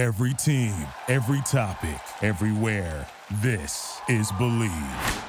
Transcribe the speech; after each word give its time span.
Every 0.00 0.32
team, 0.32 0.72
every 1.08 1.42
topic, 1.42 2.00
everywhere. 2.22 3.06
This 3.42 4.00
is 4.08 4.32
Bleav. 4.32 5.24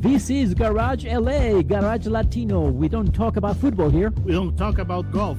This 0.00 0.30
is 0.30 0.54
Garage 0.54 1.04
LA, 1.04 1.62
Garage 1.62 2.06
Latino. 2.06 2.70
We 2.70 2.86
don't 2.86 3.12
talk 3.12 3.36
about 3.36 3.56
football 3.56 3.90
here. 3.90 4.10
We 4.24 4.30
don't 4.30 4.56
talk 4.56 4.78
about 4.78 5.10
golf. 5.10 5.38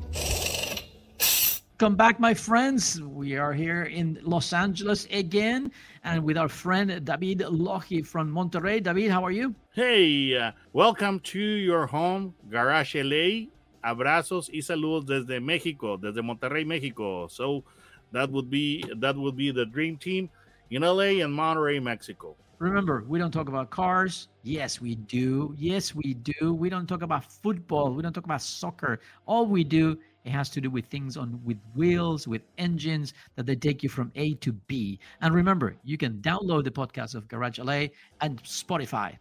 Come 1.81 1.95
back, 1.95 2.19
my 2.19 2.35
friends. 2.35 3.01
We 3.01 3.37
are 3.37 3.53
here 3.53 3.85
in 3.85 4.19
Los 4.21 4.53
Angeles 4.53 5.07
again 5.09 5.71
and 6.03 6.23
with 6.23 6.37
our 6.37 6.47
friend 6.47 7.03
David 7.03 7.39
Lohi 7.39 8.05
from 8.05 8.31
Monterrey. 8.31 8.83
David, 8.83 9.09
how 9.09 9.25
are 9.25 9.31
you? 9.31 9.55
Hey, 9.73 10.37
uh, 10.37 10.51
welcome 10.73 11.19
to 11.21 11.39
your 11.39 11.87
home, 11.87 12.35
Garage 12.51 12.93
LA. 12.93 13.47
Abrazos 13.83 14.51
y 14.53 14.61
saludos 14.61 15.07
desde 15.07 15.41
México, 15.41 15.99
desde 15.99 16.21
Monterrey, 16.21 16.67
Mexico. 16.67 17.25
So 17.27 17.63
that 18.11 18.29
would 18.29 18.51
be 18.51 18.85
that 18.97 19.15
would 19.15 19.35
be 19.35 19.49
the 19.49 19.65
dream 19.65 19.97
team 19.97 20.29
in 20.69 20.83
LA 20.83 21.23
and 21.25 21.33
Monterrey, 21.33 21.81
Mexico. 21.81 22.35
Remember, 22.59 23.03
we 23.07 23.17
don't 23.17 23.31
talk 23.31 23.49
about 23.49 23.71
cars. 23.71 24.27
Yes, 24.43 24.79
we 24.79 24.93
do. 24.93 25.55
Yes, 25.57 25.95
we 25.95 26.13
do. 26.13 26.53
We 26.53 26.69
don't 26.69 26.85
talk 26.85 27.01
about 27.01 27.25
football. 27.25 27.91
We 27.91 28.03
don't 28.03 28.13
talk 28.13 28.25
about 28.25 28.43
soccer. 28.43 28.99
All 29.25 29.47
we 29.47 29.63
do 29.63 29.97
it 30.23 30.31
has 30.31 30.49
to 30.51 30.61
do 30.61 30.69
with 30.69 30.85
things 30.85 31.17
on 31.17 31.39
with 31.43 31.57
wheels, 31.75 32.27
with 32.27 32.41
engines 32.57 33.13
that 33.35 33.45
they 33.45 33.55
take 33.55 33.83
you 33.83 33.89
from 33.89 34.11
A 34.15 34.35
to 34.35 34.53
B. 34.53 34.99
And 35.21 35.33
remember, 35.33 35.75
you 35.83 35.97
can 35.97 36.19
download 36.21 36.63
the 36.63 36.71
podcast 36.71 37.15
of 37.15 37.27
Garage 37.27 37.59
LA 37.59 37.87
and 38.21 38.41
Spotify. 38.43 39.17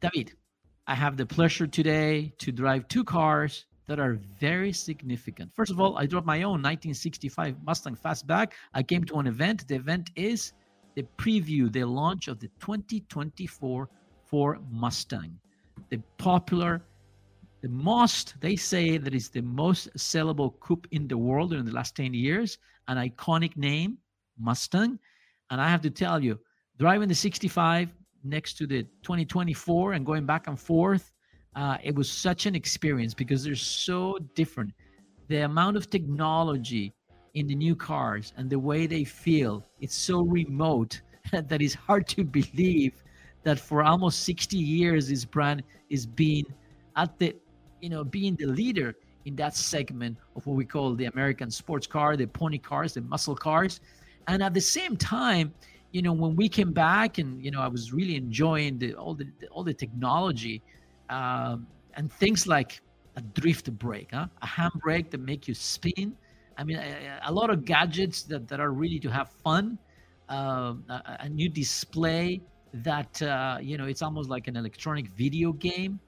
David, 0.00 0.32
I 0.86 0.94
have 0.94 1.16
the 1.16 1.26
pleasure 1.26 1.66
today 1.66 2.32
to 2.38 2.52
drive 2.52 2.88
two 2.88 3.04
cars 3.04 3.66
that 3.86 4.00
are 4.00 4.18
very 4.40 4.72
significant. 4.72 5.54
First 5.54 5.70
of 5.70 5.80
all, 5.80 5.98
I 5.98 6.06
drove 6.06 6.24
my 6.24 6.38
own 6.38 6.62
1965 6.62 7.56
Mustang 7.64 7.96
Fastback. 7.96 8.52
I 8.72 8.82
came 8.82 9.04
to 9.04 9.18
an 9.18 9.26
event. 9.26 9.68
The 9.68 9.76
event 9.76 10.10
is 10.16 10.52
the 10.94 11.04
preview, 11.18 11.70
the 11.70 11.84
launch 11.84 12.28
of 12.28 12.40
the 12.40 12.48
2024 12.60 13.88
Ford 14.24 14.58
Mustang, 14.70 15.38
the 15.90 15.98
popular 16.18 16.82
the 17.64 17.70
most 17.70 18.34
they 18.40 18.56
say 18.56 18.98
that 18.98 19.14
is 19.14 19.30
the 19.30 19.40
most 19.40 19.82
sellable 19.96 20.50
coupe 20.60 20.86
in 20.90 21.08
the 21.08 21.16
world 21.16 21.54
in 21.54 21.64
the 21.64 21.72
last 21.72 21.96
10 21.96 22.12
years 22.12 22.58
an 22.88 22.98
iconic 22.98 23.56
name 23.56 23.96
mustang. 24.38 24.98
And 25.50 25.58
i 25.62 25.68
have 25.70 25.80
to 25.80 25.90
tell 25.90 26.22
you 26.22 26.38
driving 26.78 27.08
the 27.08 27.14
65 27.14 27.88
next 28.22 28.58
to 28.58 28.66
the 28.66 28.82
2024 29.02 29.94
and 29.94 30.04
going 30.04 30.26
back 30.26 30.46
and 30.46 30.60
forth 30.60 31.14
uh, 31.56 31.78
it 31.82 31.94
was 31.94 32.10
such 32.10 32.44
an 32.44 32.54
experience 32.54 33.14
because 33.14 33.44
they're 33.44 33.54
so 33.54 34.18
different. 34.34 34.70
The 35.28 35.42
amount 35.42 35.78
of 35.78 35.88
technology 35.88 36.92
in 37.32 37.46
the 37.46 37.54
new 37.54 37.74
cars 37.74 38.34
and 38.36 38.50
the 38.50 38.58
way 38.58 38.86
they 38.86 39.04
feel 39.04 39.64
it's 39.80 39.94
so 39.94 40.20
remote 40.20 41.00
that 41.32 41.62
it's 41.62 41.74
hard 41.74 42.06
to 42.08 42.24
believe 42.24 43.02
that 43.42 43.58
for 43.58 43.82
almost 43.82 44.20
60 44.24 44.58
years 44.58 45.08
this 45.08 45.24
brand 45.24 45.62
is 45.88 46.04
being 46.04 46.44
at 46.96 47.18
the 47.18 47.34
you 47.84 47.90
know, 47.90 48.02
being 48.02 48.34
the 48.36 48.46
leader 48.46 48.96
in 49.26 49.36
that 49.36 49.54
segment 49.54 50.16
of 50.36 50.46
what 50.46 50.56
we 50.56 50.64
call 50.64 50.94
the 50.94 51.04
American 51.04 51.50
sports 51.50 51.86
car, 51.86 52.16
the 52.16 52.26
pony 52.26 52.56
cars, 52.56 52.94
the 52.94 53.02
muscle 53.02 53.36
cars. 53.36 53.80
And 54.26 54.42
at 54.42 54.54
the 54.54 54.60
same 54.78 54.96
time, 54.96 55.52
you 55.92 56.00
know, 56.00 56.14
when 56.14 56.34
we 56.34 56.48
came 56.48 56.72
back 56.72 57.18
and, 57.18 57.44
you 57.44 57.50
know, 57.50 57.60
I 57.60 57.68
was 57.68 57.92
really 57.92 58.16
enjoying 58.16 58.78
the, 58.78 58.94
all 58.94 59.14
the, 59.14 59.26
all 59.52 59.62
the 59.62 59.74
technology 59.74 60.62
um, 61.10 61.66
and 61.92 62.10
things 62.10 62.46
like 62.46 62.80
a 63.16 63.20
drift 63.20 63.70
brake, 63.78 64.12
huh? 64.14 64.28
a 64.40 64.46
handbrake 64.46 65.10
that 65.10 65.20
make 65.20 65.46
you 65.46 65.52
spin. 65.52 66.16
I 66.56 66.64
mean, 66.64 66.78
a, 66.78 67.20
a 67.26 67.32
lot 67.32 67.50
of 67.50 67.66
gadgets 67.66 68.22
that, 68.24 68.48
that 68.48 68.60
are 68.60 68.72
really 68.72 68.98
to 69.00 69.10
have 69.10 69.28
fun. 69.44 69.76
Uh, 70.30 70.72
a, 70.88 71.18
a, 71.20 71.28
new 71.28 71.50
display 71.50 72.40
that, 72.72 73.20
uh, 73.20 73.58
you 73.60 73.76
know, 73.76 73.84
it's 73.84 74.00
almost 74.00 74.30
like 74.30 74.48
an 74.48 74.56
electronic 74.56 75.06
video 75.08 75.52
game 75.52 76.00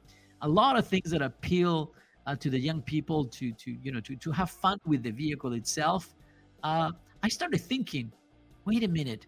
a 0.42 0.48
lot 0.48 0.78
of 0.78 0.86
things 0.86 1.10
that 1.10 1.22
appeal 1.22 1.92
uh, 2.26 2.34
to 2.36 2.50
the 2.50 2.58
young 2.58 2.82
people 2.82 3.24
to 3.24 3.52
to 3.52 3.76
you 3.82 3.92
know 3.92 4.00
to 4.00 4.16
to 4.16 4.32
have 4.32 4.50
fun 4.50 4.78
with 4.86 5.02
the 5.02 5.10
vehicle 5.10 5.52
itself. 5.52 6.14
Uh, 6.62 6.90
I 7.22 7.28
started 7.28 7.60
thinking, 7.60 8.12
wait 8.64 8.82
a 8.82 8.88
minute, 8.88 9.26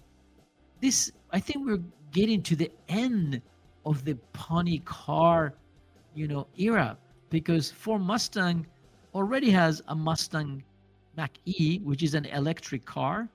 this 0.81 1.13
I 1.31 1.41
think 1.41 1.67
we're 1.67 1.83
getting 2.13 2.43
to 2.43 2.57
the 2.57 2.71
end 2.89 3.41
of 3.85 4.05
the 4.05 4.15
pony 4.33 4.79
car, 4.81 5.55
you 6.15 6.29
know, 6.29 6.47
era 6.57 6.99
because 7.31 7.71
Ford 7.71 8.03
Mustang 8.03 8.67
already 9.15 9.51
has 9.51 9.83
a 9.89 9.95
Mustang 9.95 10.63
Mach 11.17 11.31
E, 11.45 11.81
which 11.81 12.03
is 12.03 12.15
an 12.15 12.27
electric 12.27 12.85
car, 12.85 13.29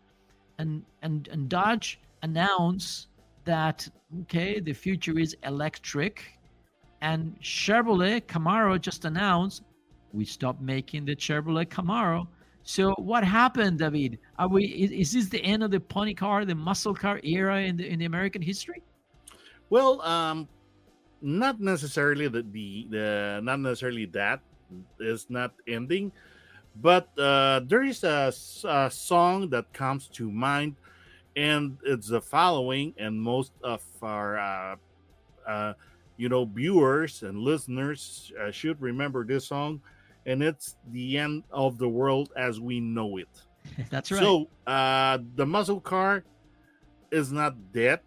and 0.58 0.84
and 1.02 1.28
and 1.30 1.50
Dodge 1.50 2.00
announced 2.22 3.08
that 3.46 3.88
okay, 4.22 4.60
the 4.60 4.74
future 4.74 5.18
is 5.20 5.36
electric 5.44 6.33
and 7.04 7.38
Chevrolet 7.42 8.22
Camaro 8.22 8.80
just 8.80 9.04
announced 9.06 9.64
we 10.14 10.24
stopped 10.24 10.62
making 10.62 11.06
the 11.06 11.16
Chevrolet 11.16 11.66
Camaro. 11.66 12.28
So 12.64 12.94
what 12.98 13.26
happened, 13.26 13.80
David? 13.80 14.20
Are 14.40 14.48
we 14.48 14.64
is, 14.64 14.92
is 14.92 15.12
this 15.12 15.28
the 15.28 15.44
end 15.44 15.64
of 15.64 15.72
the 15.72 15.82
pony 15.82 16.14
car, 16.14 16.46
the 16.46 16.56
muscle 16.56 16.96
car 16.96 17.20
era 17.24 17.60
in 17.62 17.76
the 17.76 17.86
in 17.86 18.00
the 18.00 18.06
American 18.06 18.42
history? 18.42 18.82
Well, 19.70 20.02
um, 20.02 20.48
not 21.22 21.60
necessarily 21.60 22.28
the, 22.30 22.44
the, 22.44 22.88
the 22.90 23.42
not 23.44 23.60
necessarily 23.60 24.06
that 24.08 24.40
is 25.00 25.26
not 25.30 25.54
ending, 25.68 26.12
but 26.78 27.10
uh, 27.20 27.62
there 27.66 27.84
is 27.84 28.04
a, 28.06 28.32
a 28.64 28.90
song 28.90 29.50
that 29.50 29.74
comes 29.74 30.08
to 30.10 30.32
mind, 30.32 30.76
and 31.36 31.78
it's 31.84 32.08
the 32.08 32.22
following, 32.22 32.94
and 32.98 33.20
most 33.20 33.52
of 33.62 33.84
our 34.02 34.38
uh, 34.38 34.76
uh, 35.46 35.74
you 36.18 36.30
know, 36.30 36.46
viewers 36.46 37.24
and 37.24 37.38
listeners 37.40 38.32
uh, 38.40 38.52
should 38.52 38.82
remember 38.82 39.26
this 39.26 39.48
song, 39.48 39.82
and 40.26 40.44
it's 40.44 40.76
the 40.92 41.18
end 41.18 41.44
of 41.52 41.78
the 41.78 41.90
world 41.90 42.32
as 42.36 42.60
we 42.60 42.80
know 42.80 43.18
it. 43.18 43.30
That's 43.90 44.12
right. 44.12 44.22
So 44.22 44.48
uh, 44.68 45.20
the 45.36 45.46
muscle 45.46 45.82
car 45.82 46.24
is 47.12 47.32
not 47.32 47.56
dead. 47.72 48.02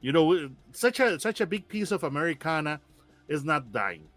You 0.00 0.12
know, 0.12 0.50
such 0.72 1.00
a 1.00 1.20
such 1.20 1.40
a 1.40 1.46
big 1.46 1.68
piece 1.68 1.90
of 1.90 2.04
Americana 2.04 2.80
is 3.28 3.44
not 3.44 3.72
dying. 3.72 4.08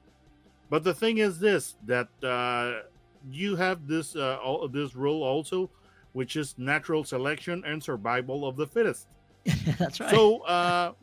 But 0.70 0.84
the 0.84 0.94
thing 0.94 1.18
is 1.18 1.40
this: 1.40 1.76
that 1.86 2.08
uh, 2.24 2.88
you 3.30 3.56
have 3.56 3.88
this 3.88 4.16
uh, 4.16 4.38
this 4.72 4.96
rule 4.96 5.24
also, 5.24 5.70
which 6.14 6.36
is 6.36 6.56
natural 6.58 7.04
selection 7.04 7.64
and 7.66 7.84
survival 7.84 8.48
of 8.48 8.56
the 8.56 8.68
fittest. 8.68 9.08
That's 9.78 10.00
right. 10.00 10.10
So 10.10 10.40
uh, 10.44 10.94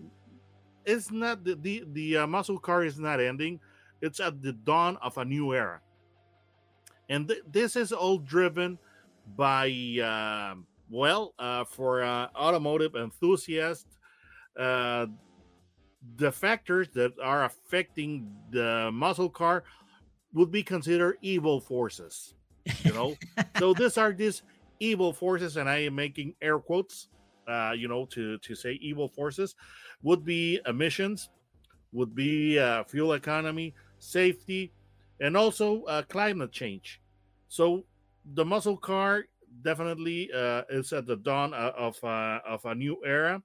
it's 0.85 1.11
not 1.11 1.45
the 1.45 1.55
the, 1.55 1.85
the 1.93 2.17
uh, 2.19 2.27
muscle 2.27 2.59
car 2.59 2.85
is 2.85 2.99
not 2.99 3.21
ending. 3.21 3.61
It's 4.01 4.21
at 4.21 4.43
the 4.43 4.53
dawn 4.53 4.97
of 5.03 5.19
a 5.19 5.25
new 5.25 5.55
era. 5.55 5.81
And 7.09 7.29
th- 7.29 7.43
this 7.51 7.77
is 7.77 7.93
all 7.93 8.19
driven 8.19 8.79
by 9.37 9.69
uh, 10.03 10.55
well 10.89 11.35
uh, 11.39 11.65
for 11.65 12.03
uh, 12.03 12.29
automotive 12.35 12.95
enthusiasts 12.95 13.99
uh, 14.59 15.07
the 16.17 16.33
factors 16.33 16.89
that 16.95 17.13
are 17.23 17.45
affecting 17.45 18.31
the 18.51 18.91
muscle 18.93 19.29
car 19.29 19.65
would 20.33 20.51
be 20.51 20.63
considered 20.63 21.17
evil 21.21 21.61
forces 21.61 22.35
you 22.85 22.93
know? 22.93 23.17
So 23.59 23.75
these 23.75 23.99
are 23.99 24.13
these 24.13 24.43
evil 24.79 25.13
forces 25.13 25.59
and 25.59 25.69
i 25.69 25.79
am 25.79 25.95
making 25.95 26.35
air 26.41 26.59
quotes 26.59 27.09
uh, 27.51 27.73
you 27.73 27.89
know, 27.89 28.07
to 28.07 28.39
to 28.39 28.55
say 28.55 28.73
evil 28.81 29.09
forces, 29.09 29.55
would 30.03 30.25
be 30.25 30.61
emissions, 30.67 31.31
would 31.93 32.15
be 32.15 32.59
uh, 32.59 32.85
fuel 32.85 33.15
economy, 33.15 33.75
safety, 33.99 34.73
and 35.21 35.37
also 35.37 35.83
uh, 35.85 36.03
climate 36.03 36.53
change. 36.53 37.01
So 37.49 37.85
the 38.35 38.45
muscle 38.45 38.77
car 38.77 39.25
definitely 39.63 40.31
uh, 40.33 40.63
is 40.71 40.93
at 40.93 41.07
the 41.07 41.17
dawn 41.17 41.53
uh, 41.55 41.73
of 41.77 42.03
uh, 42.05 42.41
of 42.47 42.65
a 42.65 42.75
new 42.75 42.99
era. 43.05 43.43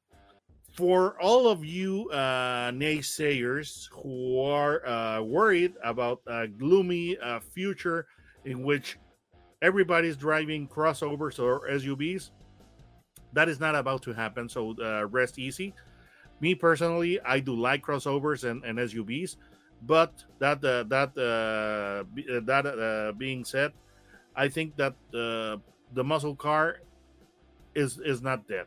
For 0.73 1.19
all 1.21 1.47
of 1.47 1.63
you 1.63 2.09
uh, 2.09 2.69
naysayers 2.71 3.87
who 3.93 4.41
are 4.41 4.85
uh, 4.85 5.21
worried 5.21 5.73
about 5.83 6.21
a 6.27 6.47
gloomy 6.47 7.17
uh, 7.17 7.39
future 7.39 8.07
in 8.43 8.61
which 8.61 8.97
everybody's 9.61 10.17
driving 10.17 10.67
crossovers 10.67 11.39
or 11.39 11.67
SUVs. 11.69 12.31
That 13.35 13.49
is 13.49 13.59
not 13.59 13.75
about 13.75 14.01
to 14.03 14.13
happen. 14.13 14.49
So 14.49 14.73
uh, 14.81 15.05
rest 15.07 15.37
easy. 15.37 15.73
Me 16.39 16.55
personally, 16.55 17.19
I 17.21 17.39
do 17.39 17.55
like 17.55 17.83
crossovers 17.83 18.49
and, 18.49 18.63
and 18.63 18.79
SUVs, 18.79 19.37
but 19.83 20.11
that 20.39 20.63
uh, 20.63 20.83
that 20.87 21.11
uh, 21.15 22.03
uh, 22.03 22.39
that 22.43 22.65
uh, 22.65 23.11
being 23.13 23.45
said, 23.45 23.71
I 24.35 24.49
think 24.49 24.75
that 24.77 24.95
uh, 25.13 25.57
the 25.93 26.03
muscle 26.03 26.35
car 26.35 26.79
is 27.75 27.99
is 27.99 28.21
not 28.21 28.47
dead. 28.47 28.65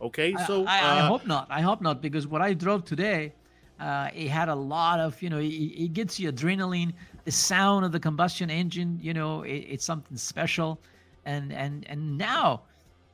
Okay, 0.00 0.34
so 0.46 0.64
I, 0.66 0.80
I, 0.80 0.96
I 0.98 1.08
hope 1.08 1.26
not. 1.26 1.46
I 1.50 1.60
hope 1.60 1.80
not 1.80 2.00
because 2.00 2.26
what 2.26 2.40
I 2.40 2.54
drove 2.54 2.84
today, 2.84 3.34
uh, 3.78 4.08
it 4.14 4.28
had 4.28 4.48
a 4.48 4.54
lot 4.54 5.00
of 5.00 5.20
you 5.22 5.30
know, 5.30 5.38
it, 5.38 5.52
it 5.84 5.92
gets 5.92 6.18
you 6.18 6.32
adrenaline. 6.32 6.92
The 7.24 7.30
sound 7.32 7.84
of 7.84 7.92
the 7.92 8.00
combustion 8.00 8.50
engine, 8.50 8.98
you 9.00 9.12
know, 9.12 9.42
it, 9.42 9.64
it's 9.68 9.84
something 9.84 10.16
special. 10.16 10.80
And 11.26 11.52
and 11.52 11.86
and 11.88 12.16
now, 12.16 12.62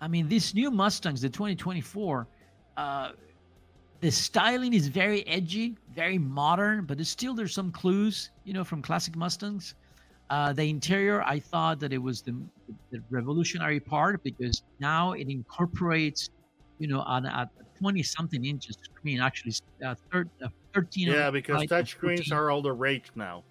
I 0.01 0.09
mean, 0.09 0.29
these 0.29 0.55
new 0.55 0.71
Mustangs, 0.71 1.23
the 1.23 1.31
2024, 1.31 2.27
uh, 2.77 3.13
the 4.01 4.11
styling 4.11 4.75
is 4.75 4.89
very 4.89 5.27
edgy, 5.27 5.77
very 5.95 6.19
modern, 6.19 6.85
but 6.85 6.99
there's 6.99 7.09
still 7.09 7.35
there's 7.35 7.55
some 7.55 7.73
clues, 7.73 8.31
you 8.45 8.53
know, 8.53 8.65
from 8.65 8.83
classic 8.83 9.17
Mustangs. 9.17 9.75
Uh, 10.29 10.53
the 10.53 10.69
interior, 10.69 11.23
I 11.23 11.39
thought 11.39 11.79
that 11.81 11.93
it 11.93 11.99
was 11.99 12.21
the, 12.21 12.37
the 12.91 13.01
revolutionary 13.11 13.81
part 13.81 14.23
because 14.23 14.63
now 14.81 15.13
it 15.13 15.29
incorporates, 15.29 16.31
you 16.79 16.89
know, 16.89 17.01
on 17.01 17.25
a 17.27 17.49
20 17.79 18.03
something 18.03 18.45
inches 18.45 18.77
screen, 18.83 19.21
actually 19.21 19.55
uh, 19.85 19.95
thir- 20.11 20.29
uh, 20.45 20.49
13. 20.75 21.09
yeah, 21.09 21.31
because 21.31 21.69
side 21.69 21.71
and 21.71 21.87
touchscreens 21.87 22.33
are 22.33 22.51
all 22.51 22.61
the 22.61 22.73
rage 22.73 23.11
now. 23.15 23.45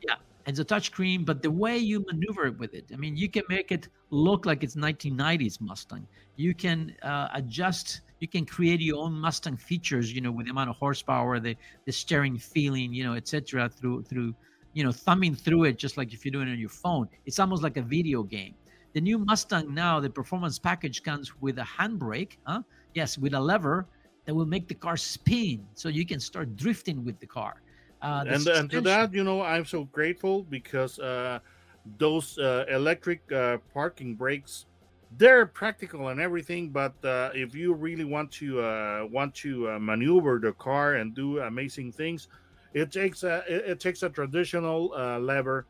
It's 0.46 0.60
a 0.60 0.66
touchscreen, 0.66 1.26
but 1.26 1.42
the 1.42 1.50
way 1.50 1.78
you 1.78 2.06
maneuver 2.06 2.52
with 2.52 2.76
it, 2.76 2.86
I 2.94 2.98
mean, 2.98 3.18
you 3.18 3.28
can 3.30 3.44
make 3.50 3.72
it 3.72 3.88
look 4.12 4.46
like 4.46 4.64
it's 4.64 4.76
1990s 4.76 5.60
Mustang. 5.60 6.08
You 6.36 6.54
can 6.54 6.96
uh, 7.02 7.30
adjust, 7.34 8.02
you 8.20 8.28
can 8.28 8.46
create 8.46 8.80
your 8.80 8.98
own 8.98 9.14
Mustang 9.14 9.58
features, 9.58 10.14
you 10.14 10.22
know, 10.22 10.32
with 10.32 10.46
the 10.46 10.52
amount 10.52 10.70
of 10.70 10.76
horsepower, 10.76 11.40
the 11.40 11.56
the 11.86 11.92
steering 11.92 12.38
feeling, 12.38 12.94
you 12.94 13.04
know, 13.04 13.16
etc. 13.16 13.70
Through 13.70 14.04
through, 14.04 14.36
you 14.74 14.84
know, 14.84 14.92
thumbing 14.92 15.34
through 15.34 15.64
it, 15.64 15.80
just 15.80 15.98
like 15.98 16.14
if 16.14 16.24
you're 16.24 16.32
doing 16.32 16.48
it 16.48 16.52
on 16.52 16.60
your 16.60 16.70
phone. 16.70 17.10
It's 17.26 17.40
almost 17.40 17.64
like 17.64 17.78
a 17.78 17.82
video 17.82 18.22
game. 18.22 18.54
The 18.94 19.02
new 19.02 19.18
Mustang 19.18 19.74
now, 19.74 20.00
the 20.00 20.12
performance 20.12 20.60
package 20.60 21.02
comes 21.02 21.42
with 21.42 21.58
a 21.58 21.68
handbrake, 21.78 22.38
huh? 22.44 22.62
Yes, 22.94 23.18
with 23.18 23.34
a 23.34 23.40
lever 23.40 23.88
that 24.26 24.34
will 24.36 24.46
make 24.46 24.68
the 24.68 24.76
car 24.76 24.96
spin, 24.96 25.66
so 25.74 25.90
you 25.90 26.06
can 26.06 26.20
start 26.20 26.56
drifting 26.56 27.04
with 27.04 27.20
the 27.20 27.26
car. 27.28 27.62
Uh, 28.06 28.24
and 28.30 28.48
and 28.48 28.70
to 28.72 28.82
that, 28.82 29.14
you 29.14 29.24
know, 29.24 29.42
I'm 29.42 29.66
so 29.66 29.86
grateful 29.86 30.44
because 30.44 31.00
uh, 31.00 31.40
those 31.86 32.38
uh, 32.38 32.66
electric 32.70 33.32
uh, 33.32 33.58
parking 33.74 34.16
brakes, 34.16 34.68
they're 35.10 35.46
practical 35.48 36.10
and 36.10 36.20
everything. 36.20 36.72
But 36.72 37.04
uh, 37.04 37.32
if 37.34 37.56
you 37.56 37.74
really 37.74 38.06
want 38.06 38.32
to 38.34 38.62
uh, 38.62 39.08
want 39.10 39.34
to 39.46 39.72
uh, 39.72 39.80
maneuver 39.80 40.40
the 40.40 40.54
car 40.54 40.96
and 40.96 41.16
do 41.16 41.40
amazing 41.40 41.94
things, 41.94 42.28
it 42.74 42.92
takes 42.92 43.24
a 43.24 43.44
it, 43.50 43.72
it 43.72 43.80
takes 43.80 44.04
a 44.04 44.10
traditional 44.10 44.94
uh, 44.94 45.18
lever 45.20 45.68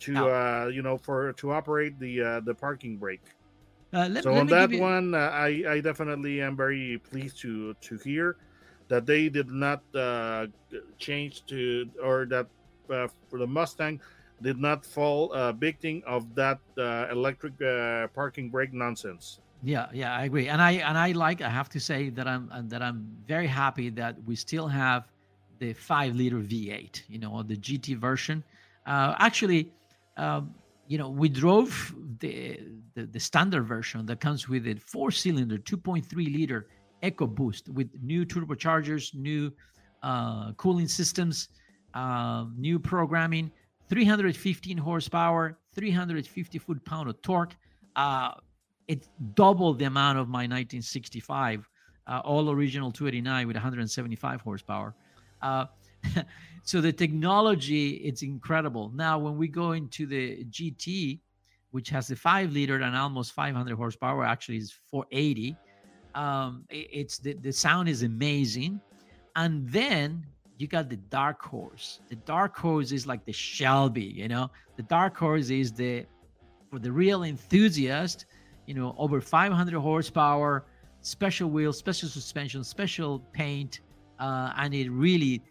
to 0.00 0.28
uh, 0.28 0.70
you 0.72 0.82
know 0.82 0.98
for 0.98 1.32
to 1.34 1.52
operate 1.52 1.98
the 1.98 2.22
uh, 2.22 2.40
the 2.40 2.54
parking 2.54 2.98
brake. 2.98 3.36
Uh, 3.92 4.08
let, 4.10 4.24
so 4.24 4.30
let 4.30 4.46
on 4.46 4.48
that 4.48 4.72
you- 4.72 4.88
one, 4.88 5.14
uh, 5.14 5.18
I 5.18 5.64
I 5.68 5.80
definitely 5.80 6.40
am 6.40 6.56
very 6.56 6.98
pleased 6.98 7.40
to 7.42 7.74
to 7.74 7.98
hear 7.98 8.38
that 8.88 9.06
they 9.06 9.28
did 9.28 9.50
not 9.50 9.82
uh, 9.94 10.46
change 10.98 11.44
to 11.46 11.88
or 12.02 12.26
that 12.26 12.46
uh, 12.90 13.08
for 13.28 13.38
the 13.38 13.46
Mustang 13.46 14.00
did 14.42 14.58
not 14.58 14.84
fall 14.84 15.32
uh, 15.32 15.52
victim 15.52 16.02
of 16.06 16.34
that 16.34 16.58
uh, 16.78 17.06
electric 17.10 17.60
uh, 17.62 18.08
parking 18.08 18.50
brake 18.50 18.72
nonsense. 18.72 19.40
Yeah, 19.62 19.86
yeah, 19.92 20.14
I 20.14 20.24
agree, 20.24 20.48
and 20.48 20.60
I 20.60 20.72
and 20.72 20.98
I 20.98 21.12
like. 21.12 21.40
I 21.40 21.48
have 21.48 21.70
to 21.70 21.80
say 21.80 22.10
that 22.10 22.28
I'm 22.28 22.50
that 22.68 22.82
I'm 22.82 23.08
very 23.26 23.46
happy 23.46 23.88
that 23.90 24.22
we 24.24 24.36
still 24.36 24.68
have 24.68 25.08
the 25.58 25.72
five 25.72 26.14
liter 26.14 26.36
V8. 26.36 27.02
You 27.08 27.18
know, 27.18 27.42
the 27.42 27.56
GT 27.56 27.96
version. 27.96 28.44
Uh, 28.86 29.14
actually, 29.18 29.72
um, 30.18 30.54
you 30.86 30.98
know, 30.98 31.08
we 31.08 31.30
drove 31.30 31.94
the, 32.20 32.60
the 32.94 33.06
the 33.06 33.20
standard 33.20 33.64
version 33.64 34.04
that 34.04 34.20
comes 34.20 34.48
with 34.50 34.66
a 34.66 34.74
four 34.74 35.10
cylinder, 35.10 35.56
2.3 35.56 36.12
liter 36.14 36.66
EcoBoost 37.04 37.68
with 37.68 37.88
new 38.02 38.24
turbochargers, 38.24 39.14
new 39.14 39.52
uh, 40.02 40.52
cooling 40.52 40.88
systems, 40.88 41.48
uh, 41.94 42.46
new 42.56 42.78
programming, 42.78 43.50
315 43.88 44.78
horsepower, 44.78 45.58
350 45.74 46.58
foot 46.58 46.84
pound 46.84 47.08
of 47.08 47.20
torque. 47.22 47.54
Uh, 47.94 48.32
it 48.88 49.06
doubled 49.34 49.78
the 49.78 49.84
amount 49.84 50.18
of 50.18 50.28
my 50.28 50.44
1965 50.44 51.68
uh, 52.06 52.20
all 52.24 52.50
original 52.50 52.92
289 52.92 53.46
with 53.46 53.56
175 53.56 54.40
horsepower. 54.40 54.94
Uh, 55.42 55.66
so 56.64 56.80
the 56.80 56.92
technology 56.92 57.92
it's 57.96 58.22
incredible. 58.22 58.90
Now 58.94 59.18
when 59.18 59.36
we 59.36 59.48
go 59.48 59.72
into 59.72 60.06
the 60.06 60.44
GT, 60.44 61.20
which 61.70 61.88
has 61.90 62.06
the 62.06 62.16
five 62.16 62.52
liter 62.52 62.76
and 62.76 62.96
almost 62.96 63.32
500 63.32 63.74
horsepower, 63.74 64.24
actually 64.24 64.58
is 64.58 64.72
480. 64.90 65.56
Um, 66.14 66.64
it- 66.70 66.88
it's 66.92 67.18
the, 67.18 67.34
the 67.34 67.52
sound 67.52 67.88
is 67.88 68.02
amazing, 68.02 68.80
and 69.36 69.68
then 69.68 70.24
you 70.58 70.66
got 70.68 70.88
the 70.88 70.96
dark 70.96 71.42
horse. 71.42 72.00
The 72.08 72.16
dark 72.16 72.56
horse 72.56 72.92
is 72.92 73.06
like 73.06 73.24
the 73.24 73.32
Shelby, 73.32 74.04
you 74.04 74.28
know. 74.28 74.50
The 74.76 74.84
dark 74.84 75.16
horse 75.16 75.50
is 75.50 75.72
the 75.72 76.06
for 76.70 76.78
the 76.78 76.90
real 76.92 77.22
enthusiast, 77.24 78.26
you 78.66 78.74
know, 78.74 78.94
over 78.98 79.20
500 79.20 79.78
horsepower, 79.78 80.64
special 81.02 81.50
wheels, 81.50 81.78
special 81.78 82.08
suspension, 82.08 82.64
special 82.64 83.20
paint, 83.32 83.80
uh, 84.18 84.52
and 84.56 84.74
it 84.74 84.90
really, 84.90 85.42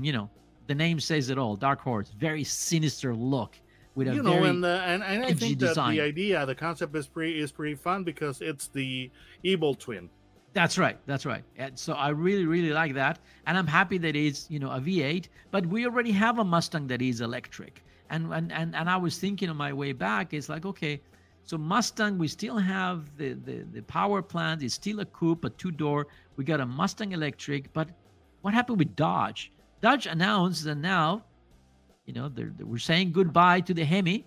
you 0.00 0.12
know, 0.12 0.28
the 0.66 0.74
name 0.74 0.98
says 1.00 1.30
it 1.30 1.38
all. 1.38 1.56
Dark 1.56 1.80
horse, 1.80 2.10
very 2.10 2.42
sinister 2.44 3.14
look 3.14 3.60
with 3.94 4.08
a 4.08 4.14
you 4.14 4.22
know, 4.22 4.44
and 4.44 4.64
uh, 4.64 4.82
and, 4.84 5.02
and 5.02 5.24
I 5.24 5.32
think 5.32 5.58
that 5.58 5.68
design. 5.68 5.94
the 5.94 6.00
idea, 6.00 6.46
the 6.46 6.54
concept 6.54 6.94
is 6.96 7.06
pretty 7.06 7.40
is 7.40 7.52
pretty 7.52 7.74
fun 7.74 8.04
because 8.04 8.40
it's 8.40 8.68
the 8.68 9.10
evil 9.42 9.74
twin. 9.74 10.08
That's 10.52 10.78
right. 10.78 10.98
That's 11.06 11.26
right. 11.26 11.44
And 11.56 11.78
so 11.78 11.92
I 11.92 12.08
really, 12.08 12.44
really 12.44 12.70
like 12.70 12.94
that, 12.94 13.18
and 13.46 13.56
I'm 13.56 13.66
happy 13.66 13.98
that 13.98 14.16
it's 14.16 14.50
you 14.50 14.58
know 14.58 14.70
a 14.70 14.80
V8. 14.80 15.28
But 15.50 15.66
we 15.66 15.86
already 15.86 16.12
have 16.12 16.38
a 16.38 16.44
Mustang 16.44 16.86
that 16.88 17.02
is 17.02 17.20
electric, 17.20 17.84
and 18.10 18.32
and 18.32 18.52
and, 18.52 18.74
and 18.74 18.88
I 18.90 18.96
was 18.96 19.18
thinking 19.18 19.48
on 19.48 19.56
my 19.56 19.72
way 19.72 19.92
back, 19.92 20.34
it's 20.34 20.48
like 20.48 20.66
okay, 20.66 21.00
so 21.44 21.58
Mustang, 21.58 22.18
we 22.18 22.28
still 22.28 22.58
have 22.58 23.16
the 23.16 23.34
the, 23.34 23.64
the 23.72 23.82
power 23.82 24.22
plant. 24.22 24.62
It's 24.62 24.74
still 24.74 25.00
a 25.00 25.04
coupe, 25.04 25.44
a 25.44 25.50
two 25.50 25.70
door. 25.70 26.06
We 26.36 26.44
got 26.44 26.60
a 26.60 26.66
Mustang 26.66 27.12
electric, 27.12 27.72
but 27.72 27.90
what 28.42 28.54
happened 28.54 28.78
with 28.78 28.94
Dodge? 28.96 29.52
Dodge 29.80 30.06
announced 30.06 30.64
that 30.64 30.76
now, 30.76 31.24
you 32.10 32.20
know, 32.20 32.28
they're, 32.28 32.52
they 32.58 32.64
we're 32.64 32.78
saying 32.78 33.12
goodbye 33.12 33.60
to 33.60 33.72
the 33.72 33.84
Hemi. 33.84 34.26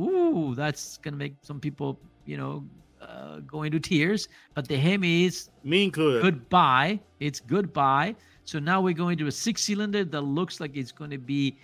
Ooh, 0.00 0.54
that's 0.56 0.98
gonna 0.98 1.16
make 1.16 1.34
some 1.42 1.60
people, 1.60 2.00
you 2.26 2.36
know, 2.36 2.64
uh, 3.00 3.38
go 3.46 3.62
into 3.62 3.78
tears. 3.78 4.28
But 4.54 4.66
the 4.66 4.76
Hemi 4.76 5.26
is 5.26 5.48
Me 5.62 5.84
included. 5.84 6.20
goodbye. 6.20 6.98
It's 7.20 7.38
goodbye. 7.38 8.16
So 8.44 8.58
now 8.58 8.80
we're 8.80 8.94
going 9.04 9.18
to 9.18 9.28
a 9.28 9.30
six 9.30 9.62
cylinder 9.62 10.04
that 10.04 10.20
looks 10.22 10.58
like 10.58 10.76
it's 10.76 10.90
going 10.90 11.10
to 11.10 11.18
be, 11.18 11.56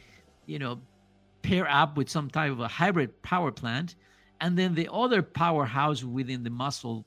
you 0.47 0.61
know, 0.61 0.79
pair 1.43 1.69
up 1.69 1.97
with 1.97 2.09
some 2.09 2.31
type 2.31 2.53
of 2.53 2.61
a 2.61 2.69
hybrid 2.69 3.21
power 3.23 3.51
plant. 3.51 3.97
And 4.41 4.57
then 4.57 4.77
the 4.77 4.89
other 4.93 5.23
powerhouse 5.23 6.05
within 6.05 6.45
the 6.45 6.51
muscle, 6.51 7.05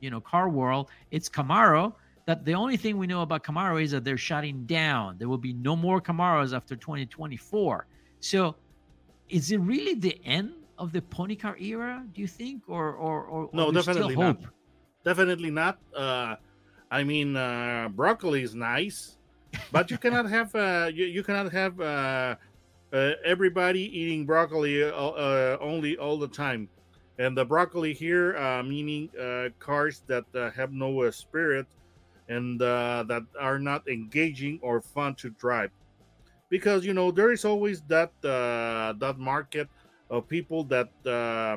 you 0.00 0.08
know, 0.08 0.20
car 0.22 0.48
world, 0.48 0.88
it's 1.10 1.28
Camaro. 1.28 1.92
That 2.26 2.44
the 2.44 2.54
only 2.54 2.76
thing 2.76 2.98
we 2.98 3.06
know 3.06 3.22
about 3.22 3.44
Camaro 3.44 3.80
is 3.80 3.92
that 3.92 4.04
they're 4.04 4.18
shutting 4.18 4.66
down. 4.66 5.16
There 5.16 5.28
will 5.28 5.38
be 5.38 5.52
no 5.52 5.76
more 5.76 6.00
Camaros 6.00 6.54
after 6.54 6.74
2024. 6.74 7.86
So 8.18 8.56
is 9.28 9.52
it 9.52 9.58
really 9.58 9.94
the 9.94 10.20
end 10.24 10.52
of 10.76 10.92
the 10.92 11.02
pony 11.02 11.36
car 11.36 11.56
era, 11.58 12.04
do 12.12 12.20
you 12.20 12.26
think? 12.26 12.64
Or 12.66 12.92
or 12.94 13.24
or, 13.24 13.50
No, 13.52 13.68
or 13.68 13.72
definitely 13.72 14.16
not. 14.16 14.40
Definitely 15.04 15.52
not. 15.52 15.78
Uh, 15.94 16.34
I 16.90 17.04
mean, 17.04 17.36
uh, 17.36 17.88
broccoli 17.94 18.42
is 18.42 18.56
nice, 18.56 19.18
but 19.70 19.90
you 19.90 19.98
cannot 19.98 20.28
have 20.28 20.54
uh, 20.54 20.90
you, 20.92 21.06
you 21.06 21.22
cannot 21.22 21.52
have 21.52 21.80
uh, 21.80 22.34
uh, 22.92 23.12
everybody 23.24 23.82
eating 23.82 24.26
broccoli 24.26 24.82
uh, 24.82 24.90
uh, 24.90 25.58
only 25.60 25.96
all 25.96 26.18
the 26.18 26.28
time. 26.28 26.68
And 27.18 27.36
the 27.36 27.44
broccoli 27.44 27.94
here, 27.94 28.36
uh, 28.36 28.62
meaning 28.62 29.10
uh, 29.16 29.48
cars 29.58 30.02
that 30.08 30.24
uh, 30.34 30.50
have 30.50 30.72
no 30.72 31.02
uh, 31.02 31.10
spirit 31.10 31.66
and 32.28 32.60
uh, 32.60 33.04
that 33.08 33.22
are 33.38 33.58
not 33.58 33.86
engaging 33.88 34.58
or 34.62 34.80
fun 34.80 35.14
to 35.16 35.30
drive, 35.30 35.70
because 36.48 36.84
you 36.84 36.94
know 36.94 37.10
there 37.10 37.32
is 37.32 37.44
always 37.44 37.82
that 37.82 38.12
uh, 38.24 38.92
that 38.98 39.16
market 39.18 39.68
of 40.10 40.28
people 40.28 40.64
that 40.64 40.90
uh, 41.06 41.56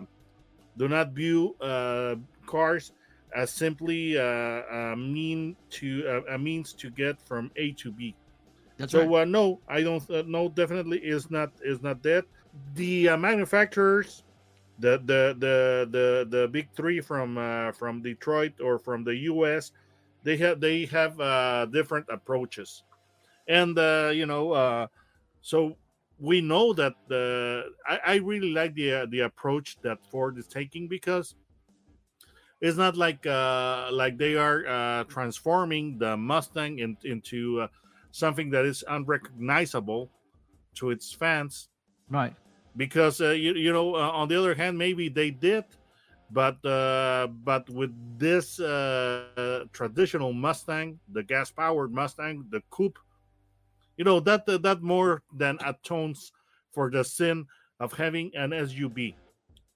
do 0.77 0.87
not 0.87 1.11
view 1.11 1.55
uh, 1.61 2.15
cars 2.45 2.91
as 3.35 3.51
simply 3.51 4.17
uh, 4.17 4.21
a 4.21 4.95
mean 4.97 5.55
to 5.69 6.03
uh, 6.07 6.33
a 6.33 6.37
means 6.37 6.73
to 6.73 6.89
get 6.89 7.21
from 7.21 7.51
A 7.55 7.71
to 7.73 7.91
B. 7.91 8.15
That's 8.77 8.91
so 8.91 8.99
right. 8.99 9.21
uh, 9.21 9.25
no, 9.25 9.59
I 9.67 9.81
don't. 9.81 10.09
Uh, 10.09 10.23
no, 10.25 10.49
definitely 10.49 10.99
is 10.99 11.29
not 11.29 11.51
is 11.63 11.81
not 11.81 12.01
that. 12.03 12.25
The 12.75 13.09
uh, 13.09 13.17
manufacturers 13.17 14.23
the 14.79 14.97
the 15.05 15.35
the 15.37 15.87
the, 15.91 16.37
the 16.37 16.47
big 16.47 16.71
three 16.71 17.01
from 17.01 17.37
uh, 17.37 17.71
from 17.73 18.01
Detroit 18.01 18.53
or 18.63 18.79
from 18.79 19.03
the 19.03 19.15
U.S. 19.35 19.71
They 20.23 20.37
have 20.37 20.59
they 20.59 20.85
have 20.87 21.19
uh, 21.19 21.65
different 21.67 22.07
approaches, 22.09 22.83
and 23.47 23.77
uh, 23.77 24.11
you 24.13 24.25
know, 24.25 24.51
uh, 24.53 24.87
so 25.41 25.77
we 26.19 26.41
know 26.41 26.73
that 26.73 26.95
the 27.07 27.71
I, 27.87 27.99
I 28.05 28.15
really 28.17 28.51
like 28.53 28.75
the 28.75 28.93
uh, 28.93 29.05
the 29.07 29.21
approach 29.21 29.79
that 29.81 30.05
Ford 30.05 30.37
is 30.37 30.47
taking 30.47 30.87
because 30.87 31.35
it's 32.61 32.77
not 32.77 32.95
like 32.97 33.25
uh, 33.25 33.89
like 33.91 34.17
they 34.17 34.35
are 34.35 34.65
uh, 34.67 35.03
transforming 35.05 35.97
the 35.97 36.17
Mustang 36.17 36.79
in, 36.79 36.97
into 37.03 37.61
uh, 37.61 37.67
something 38.11 38.49
that 38.51 38.65
is 38.65 38.83
unrecognizable 38.87 40.11
to 40.75 40.91
its 40.91 41.13
fans, 41.13 41.69
Right. 42.09 42.33
because 42.75 43.21
uh, 43.21 43.29
you 43.31 43.53
you 43.53 43.71
know 43.73 43.95
uh, 43.95 44.09
on 44.11 44.27
the 44.27 44.35
other 44.37 44.55
hand 44.55 44.77
maybe 44.77 45.09
they 45.09 45.31
did, 45.31 45.65
but 46.31 46.63
uh, 46.65 47.27
but 47.27 47.69
with 47.69 47.91
this 48.17 48.59
uh, 48.59 49.65
traditional 49.73 50.33
Mustang, 50.33 50.99
the 51.11 51.23
gas 51.23 51.51
powered 51.51 51.91
Mustang, 51.91 52.45
the 52.49 52.61
coupe, 52.69 52.99
you 53.97 54.05
know 54.05 54.19
that 54.19 54.45
that 54.45 54.81
more 54.81 55.23
than 55.35 55.57
atones 55.65 56.31
for 56.71 56.89
the 56.89 57.03
sin 57.03 57.45
of 57.79 57.93
having 57.93 58.31
an 58.35 58.51
SUV 58.51 59.15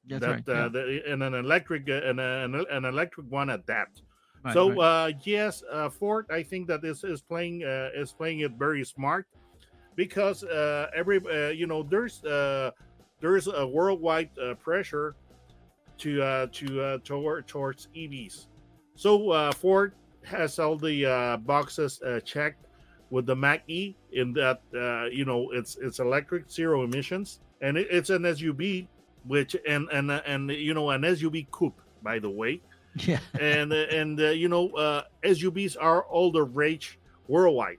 That's 0.07 0.21
that 0.21 0.29
right. 0.29 0.49
uh, 0.49 0.53
yeah. 0.53 0.67
the, 0.67 1.11
and 1.11 1.23
an 1.23 1.33
electric 1.33 1.89
uh, 1.89 2.01
and 2.05 2.19
an, 2.19 2.65
an 2.69 2.85
electric 2.85 3.27
one 3.29 3.49
at 3.49 3.65
that. 3.67 3.87
Right, 4.43 4.53
so 4.53 4.69
right. 4.69 4.79
uh, 4.79 5.11
yes, 5.23 5.63
uh, 5.71 5.89
Ford, 5.89 6.25
I 6.29 6.43
think 6.43 6.67
that 6.67 6.81
this 6.81 7.03
is 7.03 7.21
playing 7.21 7.63
uh, 7.63 7.89
is 7.95 8.11
playing 8.11 8.41
it 8.41 8.51
very 8.51 8.83
smart 8.85 9.25
because 9.95 10.43
uh, 10.43 10.89
every 10.95 11.19
uh, 11.19 11.49
you 11.49 11.67
know 11.67 11.83
there's 11.83 12.23
uh, 12.23 12.71
there's 13.21 13.47
a 13.47 13.65
worldwide 13.65 14.29
uh, 14.37 14.53
pressure 14.55 15.15
to 15.99 16.21
uh, 16.21 16.47
to 16.51 16.81
uh, 16.81 16.97
toward 17.03 17.47
towards 17.47 17.87
EVs. 17.95 18.47
So 18.95 19.31
uh, 19.31 19.51
Ford 19.51 19.93
has 20.23 20.59
all 20.59 20.77
the 20.77 21.05
uh, 21.05 21.37
boxes 21.37 22.01
uh, 22.01 22.19
checked 22.21 22.65
with 23.09 23.25
the 23.25 23.35
Mach 23.35 23.61
E 23.67 23.95
in 24.11 24.33
that 24.33 24.61
uh, 24.75 25.05
you 25.05 25.25
know 25.25 25.51
it's 25.51 25.77
it's 25.77 25.99
electric, 25.99 26.49
zero 26.49 26.83
emissions, 26.83 27.39
and 27.61 27.77
it, 27.77 27.87
it's 27.91 28.09
an 28.09 28.23
SUV, 28.23 28.87
which 29.27 29.55
and 29.67 29.87
and 29.91 30.11
uh, 30.11 30.21
and 30.25 30.49
you 30.51 30.73
know 30.73 30.89
an 30.89 31.01
SUV 31.01 31.49
coupe 31.51 31.79
by 32.01 32.19
the 32.19 32.29
way 32.29 32.61
yeah. 32.95 33.19
and 33.39 33.71
uh, 33.71 33.85
and 33.91 34.19
uh, 34.19 34.29
you 34.29 34.49
know 34.49 34.69
uh, 34.71 35.03
SUVs 35.23 35.75
are 35.79 36.03
all 36.03 36.31
the 36.31 36.43
rage 36.43 36.99
worldwide. 37.27 37.77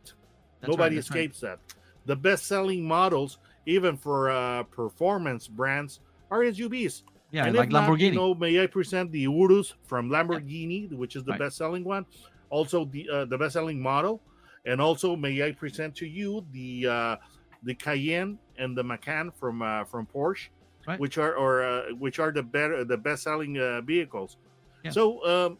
That's 0.61 0.71
Nobody 0.71 0.97
right, 0.97 0.97
that's 0.97 1.11
right. 1.11 1.19
escapes 1.19 1.41
that. 1.41 1.59
The 2.07 2.17
best-selling 2.17 2.87
models, 2.87 3.39
even 3.67 3.97
for 3.97 4.31
uh, 4.31 4.65
performance 4.65 5.49
brands, 5.49 6.01
are 6.31 6.41
SUVs. 6.41 7.03
Yeah, 7.35 7.47
and 7.47 7.57
like 7.57 7.69
not, 7.69 7.89
Lamborghini. 7.89 8.01
you 8.01 8.13
know, 8.13 8.33
may 8.33 8.63
I 8.63 8.69
present 8.69 9.11
the 9.11 9.23
Urus 9.23 9.75
from 9.87 10.09
Lamborghini, 10.09 10.93
which 10.93 11.17
is 11.17 11.25
the 11.25 11.33
Right. 11.33 11.41
best-selling 11.41 11.83
one, 11.83 12.07
also 12.49 12.85
the 12.85 13.11
uh, 13.11 13.25
the 13.25 13.37
best-selling 13.37 13.83
model, 13.83 14.23
and 14.65 14.81
also 14.81 15.17
may 15.17 15.43
I 15.43 15.51
present 15.51 15.97
to 15.97 16.07
you 16.07 16.47
the 16.53 16.87
uh, 16.87 17.17
the 17.65 17.75
Cayenne 17.75 18.39
and 18.57 18.79
the 18.79 18.85
Macan 18.85 19.33
from 19.33 19.63
uh, 19.63 19.83
from 19.85 20.07
Porsche, 20.07 20.51
Right. 20.87 21.01
which 21.01 21.19
are 21.19 21.35
or 21.35 21.65
uh, 21.65 21.83
which 21.99 22.21
are 22.21 22.31
the 22.31 22.43
better 22.45 22.85
the 22.85 22.97
best-selling 22.97 23.59
uh, 23.59 23.81
vehicles. 23.81 24.37
Yeah. 24.85 24.93
So 24.93 25.03
um, 25.27 25.59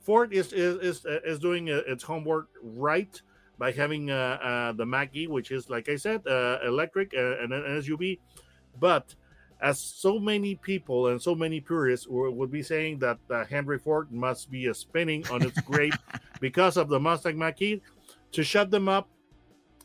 Ford 0.00 0.34
is 0.34 0.52
is 0.52 0.76
is, 0.84 1.06
uh, 1.06 1.20
is 1.24 1.38
doing 1.38 1.70
uh, 1.70 1.80
its 1.86 2.04
homework 2.04 2.48
right 2.62 3.14
by 3.56 3.72
having 3.72 4.10
uh, 4.10 4.36
uh, 4.42 4.72
the 4.72 4.84
Mach 4.84 5.08
E, 5.16 5.26
which 5.26 5.50
is 5.52 5.70
like 5.70 5.88
I 5.88 5.96
said, 5.96 6.20
uh, 6.26 6.58
electric 6.66 7.14
and 7.14 7.50
an 7.50 7.62
SUV, 7.80 8.18
but 8.78 9.14
as 9.60 9.78
so 9.80 10.18
many 10.18 10.54
people 10.56 11.08
and 11.08 11.20
so 11.20 11.34
many 11.34 11.60
purists 11.60 12.06
would 12.08 12.50
be 12.50 12.62
saying 12.62 12.98
that 12.98 13.18
uh, 13.30 13.44
Henry 13.44 13.78
Ford 13.78 14.10
must 14.12 14.50
be 14.50 14.68
uh, 14.68 14.72
spinning 14.74 15.26
on 15.30 15.42
its 15.42 15.60
grave 15.62 15.94
because 16.40 16.76
of 16.76 16.88
the 16.88 16.98
Mustang 17.00 17.38
Mach-E. 17.38 17.80
To 18.32 18.42
shut 18.44 18.70
them 18.70 18.88
up, 18.88 19.08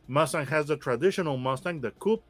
Mustang 0.07 0.45
has 0.47 0.65
the 0.67 0.75
traditional 0.77 1.37
Mustang, 1.37 1.81
the 1.81 1.91
coupe, 1.91 2.23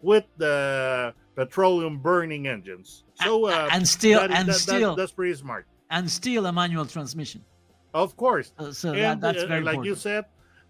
with 0.00 0.24
the 0.38 1.12
petroleum 1.34 1.98
burning 1.98 2.48
engines. 2.48 3.04
So 3.22 3.46
uh, 3.46 3.68
and 3.72 3.86
still 3.86 4.20
that 4.20 4.30
and 4.30 4.48
that- 4.48 4.52
that- 4.52 4.58
still 4.60 4.96
that's 4.96 5.12
pretty 5.12 5.34
smart. 5.34 5.66
and 5.90 6.10
still 6.10 6.46
a 6.46 6.52
manual 6.52 6.86
transmission. 6.86 7.44
Of 7.94 8.16
course, 8.16 8.52
so 8.72 8.92
that, 8.92 8.98
and 8.98 9.20
that's 9.22 9.42
uh, 9.42 9.46
very 9.46 9.62
like 9.62 9.74
important. 9.76 9.86
you 9.86 9.94
said, 9.94 10.24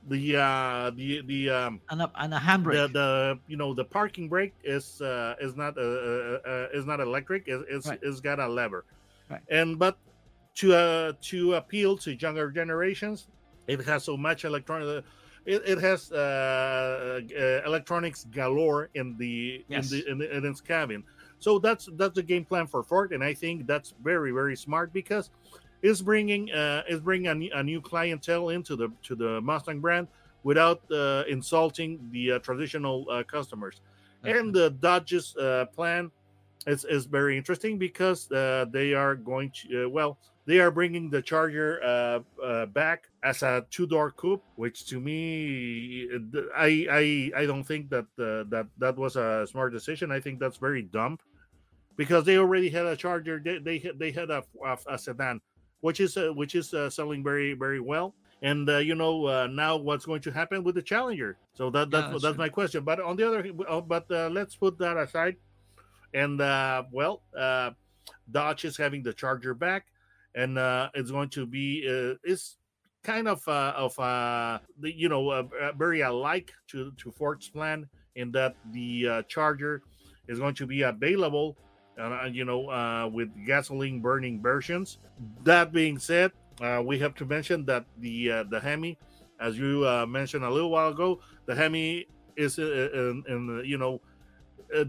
the 0.08 0.36
uh, 0.36 0.90
the 0.94 1.22
the 1.26 1.50
um, 1.50 1.80
and 1.90 2.02
a, 2.02 2.10
and 2.16 2.34
a 2.34 2.38
handbrake. 2.38 2.72
the 2.74 2.88
the 2.88 3.38
you 3.46 3.56
know 3.56 3.74
the 3.74 3.84
parking 3.84 4.28
brake 4.28 4.54
is 4.64 5.00
uh, 5.00 5.34
is 5.40 5.56
not 5.56 5.76
uh, 5.76 5.80
uh, 5.82 6.38
uh, 6.46 6.68
is 6.72 6.86
not 6.86 7.00
electric. 7.00 7.44
It's 7.46 7.64
it's, 7.68 7.86
Right. 7.86 7.98
it's 8.02 8.20
got 8.20 8.38
a 8.38 8.48
lever, 8.48 8.84
Right. 9.30 9.42
and 9.50 9.78
but 9.78 9.98
to 10.56 10.74
uh, 10.74 11.12
to 11.22 11.54
appeal 11.54 11.96
to 11.98 12.14
younger 12.14 12.50
generations, 12.50 13.28
it 13.66 13.84
has 13.84 14.04
so 14.04 14.16
much 14.16 14.44
electronic. 14.44 15.04
It, 15.44 15.62
it 15.64 15.78
has 15.80 16.10
uh, 16.10 17.20
uh, 17.22 17.62
electronics 17.66 18.26
galore 18.30 18.90
in 18.94 19.16
the 19.18 19.64
Yes. 19.68 19.92
in 19.92 19.98
the 19.98 20.10
in, 20.10 20.18
the, 20.18 20.36
in 20.36 20.44
its 20.44 20.60
cabin. 20.60 21.04
So 21.38 21.58
that's 21.58 21.88
that's 21.96 22.14
the 22.14 22.22
game 22.22 22.44
plan 22.44 22.66
for 22.66 22.82
Ford, 22.82 23.12
and 23.12 23.22
I 23.22 23.34
think 23.34 23.66
that's 23.66 23.94
very 24.02 24.30
very 24.32 24.56
smart 24.56 24.92
because 24.92 25.30
it's 25.88 26.02
bringing 26.02 26.42
uh, 26.60 26.82
it's 26.90 27.02
bringing 27.08 27.28
a, 27.28 27.34
new- 27.34 27.54
a 27.54 27.62
new 27.62 27.80
clientele 27.80 28.46
into 28.56 28.76
the 28.80 28.88
to 29.08 29.14
the 29.22 29.40
Mustang 29.40 29.80
brand 29.80 30.06
without 30.42 30.80
uh, 30.90 31.24
insulting 31.28 31.90
the 32.12 32.24
uh, 32.32 32.38
traditional 32.38 32.96
uh, 33.10 33.22
customers. 33.36 33.76
That's 34.22 34.38
And 34.38 34.54
the 34.54 34.70
Dodge's 34.70 35.36
uh, 35.36 35.66
plan 35.76 36.10
is, 36.66 36.84
is 36.84 37.04
very 37.06 37.36
interesting 37.36 37.78
because 37.78 38.30
uh, 38.32 38.66
they 38.70 38.94
are 38.94 39.14
going 39.14 39.50
to 39.58 39.64
uh, 39.86 39.88
well 39.88 40.12
they 40.46 40.60
are 40.60 40.70
bringing 40.70 41.10
the 41.10 41.20
Charger 41.30 41.70
uh, 41.82 42.20
uh, 42.42 42.66
back 42.66 43.08
as 43.22 43.42
a 43.42 43.66
two 43.70 43.86
door 43.86 44.12
coupe, 44.12 44.44
which 44.54 44.86
to 44.90 45.00
me 45.00 46.08
I 46.56 46.86
I, 46.90 47.42
I 47.42 47.46
don't 47.46 47.64
think 47.64 47.90
that 47.90 48.06
uh, 48.18 48.44
that 48.50 48.66
that 48.78 48.96
was 48.96 49.16
a 49.16 49.46
smart 49.50 49.72
decision. 49.72 50.10
I 50.12 50.20
think 50.20 50.38
that's 50.40 50.56
very 50.58 50.82
dumb 50.82 51.18
because 51.96 52.24
they 52.24 52.38
already 52.38 52.68
had 52.70 52.86
a 52.86 52.96
Charger. 52.96 53.40
They 53.44 53.58
they, 53.58 53.78
had- 53.78 53.98
they 53.98 54.10
had 54.12 54.30
a, 54.30 54.44
a, 54.64 54.78
a 54.94 54.98
sedan, 54.98 55.40
which 55.80 56.00
is 56.00 56.16
uh, 56.16 56.30
which 56.34 56.54
is 56.54 56.74
uh, 56.74 56.90
selling 56.90 57.22
very 57.22 57.54
very 57.54 57.80
well. 57.80 58.14
And 58.42 58.68
uh, 58.68 58.78
you 58.78 58.94
know 58.94 59.26
uh, 59.26 59.46
now 59.50 59.76
what's 59.76 60.04
going 60.04 60.20
to 60.22 60.30
happen 60.30 60.62
with 60.62 60.74
the 60.74 60.82
Challenger? 60.82 61.38
So 61.54 61.70
that 61.70 61.90
Yeah, 61.90 62.00
that's 62.00 62.10
that's 62.10 62.22
that's 62.22 62.38
my 62.38 62.48
question. 62.48 62.84
But 62.84 63.00
on 63.00 63.16
the 63.16 63.26
other, 63.26 63.50
uh, 63.68 63.80
but 63.80 64.10
uh, 64.10 64.28
let's 64.28 64.56
put 64.56 64.78
that 64.78 64.96
aside. 64.96 65.36
And 66.14 66.40
uh, 66.40 66.84
well, 66.92 67.22
uh, 67.36 67.70
Dodge 68.30 68.64
is 68.64 68.76
having 68.76 69.02
the 69.02 69.12
Charger 69.12 69.54
back, 69.54 69.86
and 70.34 70.58
uh, 70.58 70.90
it's 70.94 71.10
going 71.10 71.30
to 71.30 71.46
be 71.46 71.86
uh, 71.88 72.14
is 72.24 72.56
kind 73.02 73.28
of 73.28 73.46
uh, 73.48 73.72
of 73.76 73.98
uh, 73.98 74.58
the 74.80 74.92
you 74.92 75.08
know 75.08 75.48
very 75.76 76.00
alike 76.02 76.52
to 76.68 76.92
to 76.98 77.10
Ford's 77.10 77.48
plan 77.48 77.88
in 78.16 78.32
that 78.32 78.56
the 78.72 79.08
uh, 79.08 79.22
Charger 79.28 79.82
is 80.28 80.38
going 80.38 80.54
to 80.54 80.66
be 80.66 80.82
available, 80.82 81.56
uh, 81.98 82.28
you 82.30 82.44
know, 82.44 82.68
uh, 82.70 83.08
with 83.12 83.30
gasoline 83.46 84.00
burning 84.00 84.40
versions. 84.40 84.98
That 85.44 85.72
being 85.72 85.98
said, 85.98 86.32
uh, 86.60 86.82
we 86.84 86.98
have 86.98 87.14
to 87.16 87.24
mention 87.24 87.64
that 87.66 87.84
the 87.98 88.30
uh, 88.30 88.44
the 88.44 88.60
Hemi, 88.60 88.98
as 89.40 89.58
you 89.58 89.86
uh, 89.86 90.06
mentioned 90.06 90.44
a 90.44 90.50
little 90.50 90.70
while 90.70 90.88
ago, 90.88 91.20
the 91.46 91.54
Hemi 91.54 92.06
is 92.36 92.58
uh, 92.58 92.90
in, 92.92 93.24
in 93.28 93.62
you 93.64 93.78
know. 93.78 94.00
Uh, 94.74 94.84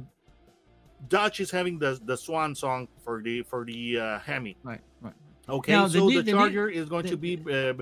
Dodge 1.09 1.39
is 1.39 1.51
having 1.51 1.77
the 1.77 1.99
the 2.05 2.17
swan 2.17 2.55
song 2.55 2.87
for 3.03 3.21
the 3.21 3.43
for 3.43 3.63
the 3.63 3.99
uh, 3.99 4.19
Hemi. 4.19 4.57
right, 4.63 4.81
right. 5.01 5.13
Okay, 5.47 5.71
Now, 5.71 5.87
so 5.87 6.09
the 6.09 6.21
the 6.21 6.31
Charger 6.31 6.69
is 6.69 6.89
going 6.89 7.03
the- 7.03 7.09
to 7.11 7.17
be 7.17 7.39
uh, 7.49 7.73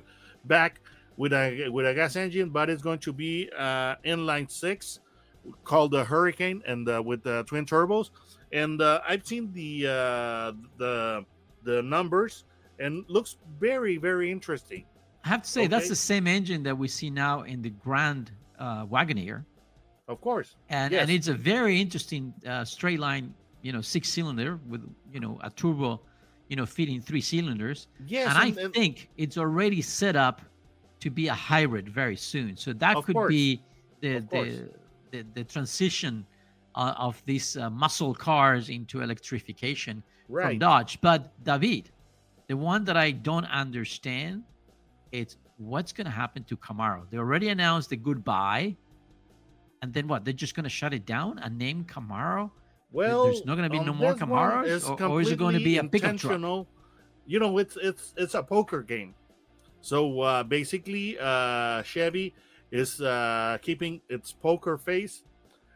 back 0.44 0.82
with 1.18 1.32
a 1.32 1.70
with 1.70 1.86
a 1.88 1.94
gas 1.94 2.16
engine, 2.18 2.50
but 2.50 2.70
it's 2.70 2.82
going 2.82 3.00
to 3.00 3.14
be 3.14 3.50
uh, 3.58 3.96
inline 4.06 4.52
six, 4.52 5.00
called 5.64 5.92
the 5.92 6.04
Hurricane, 6.04 6.62
and 6.68 6.88
uh, 6.90 7.02
with 7.02 7.24
the 7.24 7.44
twin 7.44 7.66
turbos. 7.66 8.10
And 8.56 8.82
uh, 8.82 9.02
I've 9.08 9.26
seen 9.28 9.52
the 9.52 9.86
uh, 9.88 10.52
the 10.78 11.26
the 11.64 11.82
numbers, 11.84 12.46
and 12.80 13.04
looks 13.10 13.38
very 13.60 13.98
very 13.98 14.32
interesting. 14.32 14.86
I 15.26 15.28
have 15.30 15.42
to 15.44 15.50
say 15.50 15.68
that's 15.68 15.90
the 15.90 15.96
same 16.12 16.26
engine 16.28 16.64
that 16.64 16.78
we 16.78 16.88
see 16.88 17.10
now 17.10 17.42
in 17.42 17.62
the 17.62 17.72
Grand 17.72 18.32
uh, 18.60 18.86
Wagoneer, 18.86 19.44
Of 20.08 20.22
course, 20.22 20.56
and 20.70 20.94
Yes. 20.94 21.02
and 21.02 21.12
it's 21.12 21.28
a 21.28 21.34
very 21.34 21.82
interesting 21.82 22.34
uh, 22.48 22.64
straight 22.64 23.00
line, 23.00 23.34
you 23.62 23.74
know, 23.74 23.82
six 23.82 24.08
cylinder 24.10 24.60
with 24.70 24.82
you 25.12 25.20
know 25.20 25.38
a 25.44 25.50
turbo, 25.50 26.00
you 26.48 26.56
know, 26.56 26.66
feeding 26.66 27.02
three 27.02 27.22
cylinders. 27.22 27.88
yes, 28.08 28.30
and 28.30 28.38
I 28.38 28.48
and- 28.48 28.58
and- 28.58 28.74
think 28.74 29.10
it's 29.18 29.38
already 29.38 29.82
set 29.82 30.16
up 30.16 30.42
to 31.02 31.10
be 31.10 31.28
a 31.28 31.34
hybrid 31.34 31.90
very 31.90 32.16
soon. 32.16 32.56
So 32.56 32.72
that 32.74 32.96
Of 32.96 33.06
could 33.06 33.16
course. 33.16 33.30
be 33.30 33.62
the 34.02 34.20
the, 34.32 34.70
the 35.12 35.26
the 35.34 35.44
transition 35.44 36.26
uh, 36.76 36.94
of 36.98 37.22
these 37.26 37.58
uh, 37.58 37.70
muscle 37.70 38.14
cars 38.14 38.70
into 38.70 39.02
electrification 39.02 40.04
from. 40.30 40.60
Dodge. 40.60 41.00
But 41.02 41.32
David, 41.44 41.90
the 42.48 42.58
one 42.58 42.84
that 42.86 42.98
I 42.98 43.12
don't 43.12 43.46
understand, 43.46 44.44
it's 45.12 45.38
what's 45.58 45.94
going 45.94 46.06
to 46.06 46.12
happen 46.12 46.44
to 46.46 46.58
Camaro. 46.58 47.10
They 47.10 47.18
already 47.18 47.50
announced 47.50 47.90
the 47.90 47.96
goodbye, 47.96 48.76
and 49.82 49.94
then 49.94 50.08
what? 50.08 50.26
They're 50.26 50.34
just 50.34 50.56
going 50.56 50.66
to 50.66 50.70
shut 50.70 50.94
it 50.94 51.06
down 51.06 51.40
and 51.40 51.58
name 51.58 51.86
Camaro 51.86 52.52
Well, 52.92 53.26
there's 53.26 53.46
not 53.46 53.56
going 53.56 53.70
to 53.70 53.78
be 53.78 53.84
no 53.84 53.94
more 53.94 54.16
Camaros, 54.16 54.90
or, 54.90 55.06
or 55.06 55.22
is 55.22 55.32
it 55.32 55.38
going 55.38 55.58
to 55.58 55.64
be 55.64 55.78
a 55.78 55.84
pickup 55.84 56.18
truck? 56.18 56.34
intentional. 56.34 56.68
You 57.26 57.40
know, 57.40 57.58
it's 57.58 57.78
it's 57.82 58.14
it's 58.18 58.36
a 58.36 58.44
poker 58.44 58.82
game. 58.84 59.16
So 59.82 60.22
uh, 60.22 60.44
basically, 60.44 61.18
uh, 61.20 61.84
Chevy 61.84 62.34
is 62.72 63.02
uh, 63.02 63.58
keeping 63.62 64.02
its 64.10 64.34
poker 64.34 64.78
face, 64.78 65.24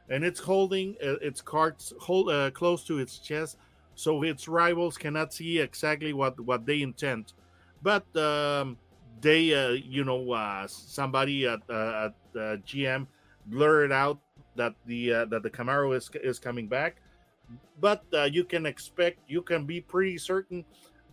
and 0.10 0.24
it's 0.24 0.40
holding 0.40 0.96
uh, 1.04 1.16
its 1.22 1.42
cards 1.42 1.94
hold 2.00 2.30
uh, 2.30 2.52
close 2.52 2.84
to 2.86 2.98
its 3.00 3.20
chest, 3.20 3.58
so 3.96 4.24
its 4.24 4.48
rivals 4.48 4.98
cannot 4.98 5.34
see 5.34 5.60
exactly 5.60 6.14
what 6.14 6.40
what 6.40 6.66
they 6.66 6.82
intend. 6.82 7.34
But 7.82 8.04
um, 8.18 8.78
they, 9.22 9.54
uh, 9.54 9.70
you 9.72 10.04
know, 10.04 10.32
uh, 10.32 10.68
somebody 10.68 11.46
at, 11.48 11.60
uh, 11.70 12.10
at 12.10 12.16
uh, 12.40 12.58
GM 12.68 13.08
blurred 13.46 13.92
out 13.92 14.20
that 14.56 14.74
the 14.86 15.14
uh, 15.14 15.26
that 15.26 15.44
the 15.44 15.50
Camaro 15.50 15.96
is 15.96 16.10
is 16.24 16.40
coming 16.40 16.68
back. 16.68 17.02
But 17.80 18.04
uh, 18.14 18.24
you 18.26 18.44
can 18.44 18.66
expect, 18.66 19.20
you 19.28 19.42
can 19.42 19.66
be 19.66 19.82
pretty 19.82 20.18
certain 20.18 20.66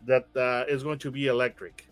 that 0.07 0.27
uh, 0.37 0.65
it's 0.69 0.83
going 0.83 0.99
to 0.99 1.11
be 1.11 1.29
electric. 1.29 1.89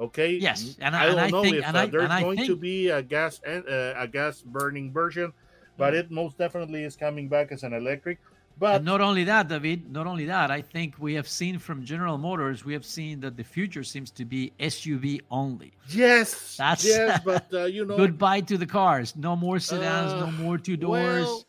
Okay. 0.00 0.32
Yes, 0.34 0.76
and 0.80 0.96
I 0.96 1.02
I- 1.02 1.06
don't 1.06 1.18
and 1.18 1.20
I 1.20 1.30
know 1.30 1.42
think- 1.42 1.56
if 1.56 1.64
uh, 1.74 1.78
I- 1.78 1.86
there's 1.86 2.10
I 2.10 2.20
going 2.22 2.38
to 2.46 2.56
be 2.56 2.88
a 2.88 3.02
gas 3.02 3.40
and 3.46 3.62
uh, 3.68 3.94
a 3.96 4.08
gas 4.08 4.42
burning 4.42 4.92
version, 4.92 5.32
but 5.76 5.94
it 5.94 6.10
most 6.10 6.38
definitely 6.38 6.84
is 6.84 6.96
coming 6.96 7.28
back 7.28 7.52
as 7.52 7.62
an 7.62 7.72
electric. 7.72 8.18
But 8.56 8.76
And 8.76 8.84
not 8.84 9.00
only 9.00 9.24
that, 9.24 9.48
David, 9.48 9.90
not 9.90 10.06
only 10.06 10.26
that, 10.26 10.50
I 10.52 10.62
think 10.62 10.94
we 11.00 11.14
have 11.14 11.26
seen 11.28 11.58
from 11.58 11.84
General 11.84 12.16
Motors, 12.18 12.64
we 12.64 12.72
have 12.72 12.84
seen 12.84 13.18
that 13.20 13.36
the 13.36 13.42
future 13.42 13.82
seems 13.82 14.12
to 14.12 14.24
be 14.24 14.52
SUV 14.60 15.22
only. 15.30 15.72
yes, 15.88 16.56
That's- 16.56 16.84
yes, 16.84 17.20
but 17.24 17.52
uh, 17.52 17.64
you 17.64 17.84
know, 17.84 17.96
Goodbye 17.96 18.42
to 18.42 18.56
the 18.56 18.66
cars. 18.66 19.16
No 19.16 19.34
more 19.34 19.58
sedans, 19.58 20.12
Uh, 20.12 20.26
no 20.26 20.30
more 20.30 20.56
two 20.56 20.76
doors. 20.76 21.24
well, 21.26 21.44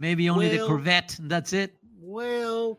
maybe 0.00 0.28
only 0.28 0.48
the 0.48 0.66
Corvette. 0.66 1.18
and 1.20 1.30
That's 1.30 1.52
it. 1.52 1.76
Well, 2.00 2.78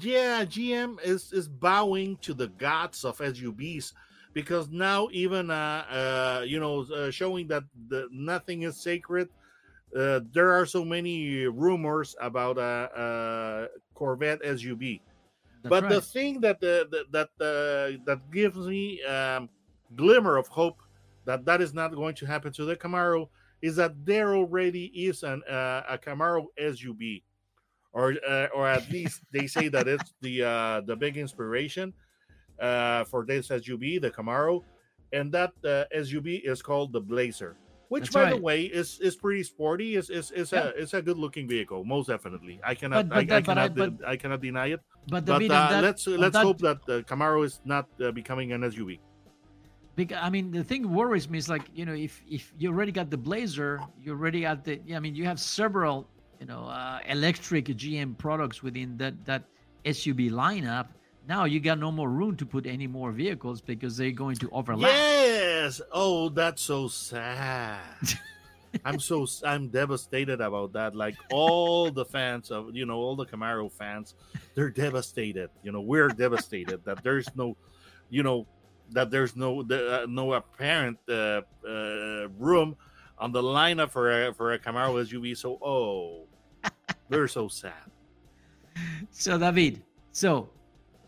yeah, 0.00 0.44
GM 0.44 0.98
is 1.04 1.32
is 1.32 1.48
bowing 1.48 2.16
to 2.18 2.34
the 2.34 2.48
gods 2.48 3.04
of 3.04 3.18
SUVs 3.18 3.92
because 4.32 4.70
now 4.70 5.08
even 5.12 5.50
uh, 5.50 5.84
uh 5.90 6.44
you 6.46 6.58
know 6.58 6.82
uh, 6.94 7.10
showing 7.10 7.48
that 7.48 7.64
the 7.88 8.08
nothing 8.12 8.62
is 8.62 8.76
sacred. 8.76 9.28
Uh, 9.96 10.20
there 10.32 10.52
are 10.52 10.64
so 10.64 10.84
many 10.84 11.46
rumors 11.46 12.16
about 12.20 12.56
a, 12.56 12.62
uh 12.62 13.66
Corvette 13.94 14.42
SUV. 14.42 15.00
That's 15.62 15.70
but 15.70 15.88
the 15.88 16.00
thing 16.00 16.40
that 16.40 16.60
the, 16.60 16.88
the 16.90 17.04
that 17.12 17.28
uh, 17.38 17.98
that 18.04 18.20
gives 18.32 18.66
me 18.66 19.02
um, 19.04 19.48
glimmer 19.94 20.36
of 20.36 20.48
hope 20.48 20.82
that 21.24 21.44
that 21.44 21.60
is 21.60 21.72
not 21.72 21.94
going 21.94 22.14
to 22.16 22.26
happen 22.26 22.52
to 22.54 22.64
the 22.64 22.76
Camaro 22.76 23.28
is 23.60 23.76
that 23.76 23.92
there 24.04 24.34
already 24.34 24.86
is 24.86 25.22
an 25.22 25.42
uh, 25.48 25.82
a 25.88 25.98
Camaro 25.98 26.46
SUV, 26.60 27.22
or 27.92 28.14
uh, 28.28 28.48
or 28.54 28.66
at 28.66 28.90
least 28.90 29.22
they 29.30 29.46
say 29.46 29.68
that 29.68 29.86
it's 29.86 30.14
the 30.20 30.42
uh, 30.42 30.80
the 30.80 30.96
big 30.96 31.16
inspiration 31.16 31.92
uh, 32.60 33.04
for 33.04 33.24
this 33.24 33.48
SUV, 33.48 34.00
the 34.00 34.10
Camaro, 34.10 34.62
and 35.12 35.30
that 35.32 35.52
uh, 35.64 35.84
SUV 35.96 36.40
is 36.44 36.60
called 36.60 36.92
the 36.92 37.00
Blazer. 37.00 37.56
Which, 37.92 38.04
That's 38.08 38.14
by 38.14 38.30
the 38.32 38.40
way, 38.40 38.58
is 38.80 38.88
is 39.00 39.14
pretty 39.16 39.42
sporty. 39.52 39.88
is 40.00 40.08
is 40.08 40.30
is 40.32 40.48
Yeah. 40.50 40.72
a 40.72 40.82
it's 40.82 40.94
a 40.94 41.02
good 41.08 41.18
looking 41.24 41.46
vehicle, 41.46 41.84
most 41.84 42.06
definitely. 42.14 42.56
I 42.64 42.74
cannot 42.74 43.08
But- 43.08 43.08
but 43.10 43.16
I, 43.18 43.36
I 43.36 43.40
that- 43.40 43.44
but 43.44 43.58
I- 43.58 43.68
cannot 43.68 43.92
I 44.12 44.16
cannot 44.22 44.40
deny 44.40 44.66
it. 44.74 44.80
But, 45.12 45.26
But 45.26 45.42
uh, 45.44 45.48
that- 45.48 45.82
let's 45.88 46.06
let's 46.06 46.32
that- 46.32 46.46
hope 46.48 46.58
that 46.68 46.78
the 46.90 46.96
Camaro 47.10 47.44
is 47.44 47.60
not 47.74 47.84
uh, 48.00 48.10
becoming 48.20 48.48
an 48.56 48.62
SUV. 48.72 48.92
Because 49.94 50.20
I 50.26 50.30
mean, 50.30 50.46
the 50.58 50.64
thing 50.64 50.82
worries 50.90 51.28
me 51.28 51.36
is 51.36 51.48
like 51.54 51.68
you 51.78 51.84
know, 51.84 51.92
if 52.08 52.22
if 52.38 52.42
you 52.56 52.66
already 52.72 52.92
got 52.92 53.10
the 53.10 53.20
Blazer, 53.28 53.72
you 54.00 54.12
already 54.16 54.40
got 54.48 54.64
the. 54.64 54.80
yeah, 54.88 54.96
I 54.96 55.00
mean, 55.04 55.14
you 55.14 55.26
have 55.32 55.38
several 55.38 56.08
you 56.40 56.46
know 56.50 56.62
uh, 56.64 56.98
electric 57.16 57.64
GM 57.82 58.16
products 58.16 58.58
within 58.66 58.96
that 59.02 59.14
that 59.28 59.42
SUV 59.84 60.30
lineup. 60.32 60.86
Now 61.28 61.44
you 61.44 61.60
got 61.60 61.78
no 61.78 61.92
more 61.92 62.10
room 62.10 62.36
to 62.36 62.46
put 62.46 62.66
any 62.66 62.86
more 62.86 63.12
vehicles 63.12 63.60
because 63.60 63.96
they're 63.96 64.10
going 64.10 64.36
to 64.36 64.50
overlap. 64.50 64.90
Yes. 64.90 65.80
Oh, 65.92 66.28
that's 66.28 66.62
so 66.62 66.88
sad. 66.88 67.80
I'm 68.84 68.98
so 68.98 69.26
I'm 69.44 69.68
devastated 69.68 70.40
about 70.40 70.72
that. 70.72 70.96
Like 70.96 71.16
all 71.30 71.90
the 71.90 72.04
fans 72.04 72.50
of 72.50 72.74
you 72.74 72.86
know 72.86 72.96
all 72.96 73.16
the 73.16 73.26
Camaro 73.26 73.70
fans, 73.70 74.14
they're 74.54 74.70
devastated. 74.70 75.50
You 75.62 75.72
know 75.72 75.80
we're 75.80 76.08
devastated 76.08 76.84
that 76.84 77.02
there's 77.04 77.28
no, 77.36 77.56
you 78.08 78.22
know, 78.22 78.46
that 78.90 79.10
there's 79.10 79.36
no 79.36 79.60
uh, 79.60 80.06
no 80.08 80.32
apparent 80.32 80.98
uh, 81.08 81.42
uh, 81.66 82.28
room 82.38 82.76
on 83.18 83.30
the 83.32 83.42
lineup 83.42 83.90
for 83.90 84.10
a 84.10 84.34
for 84.34 84.54
a 84.54 84.58
Camaro 84.58 85.04
SUV. 85.04 85.36
So 85.36 85.58
oh, 85.62 86.26
we're 87.08 87.28
so 87.28 87.48
sad. 87.48 87.72
So 89.10 89.36
David, 89.36 89.82
so 90.12 90.48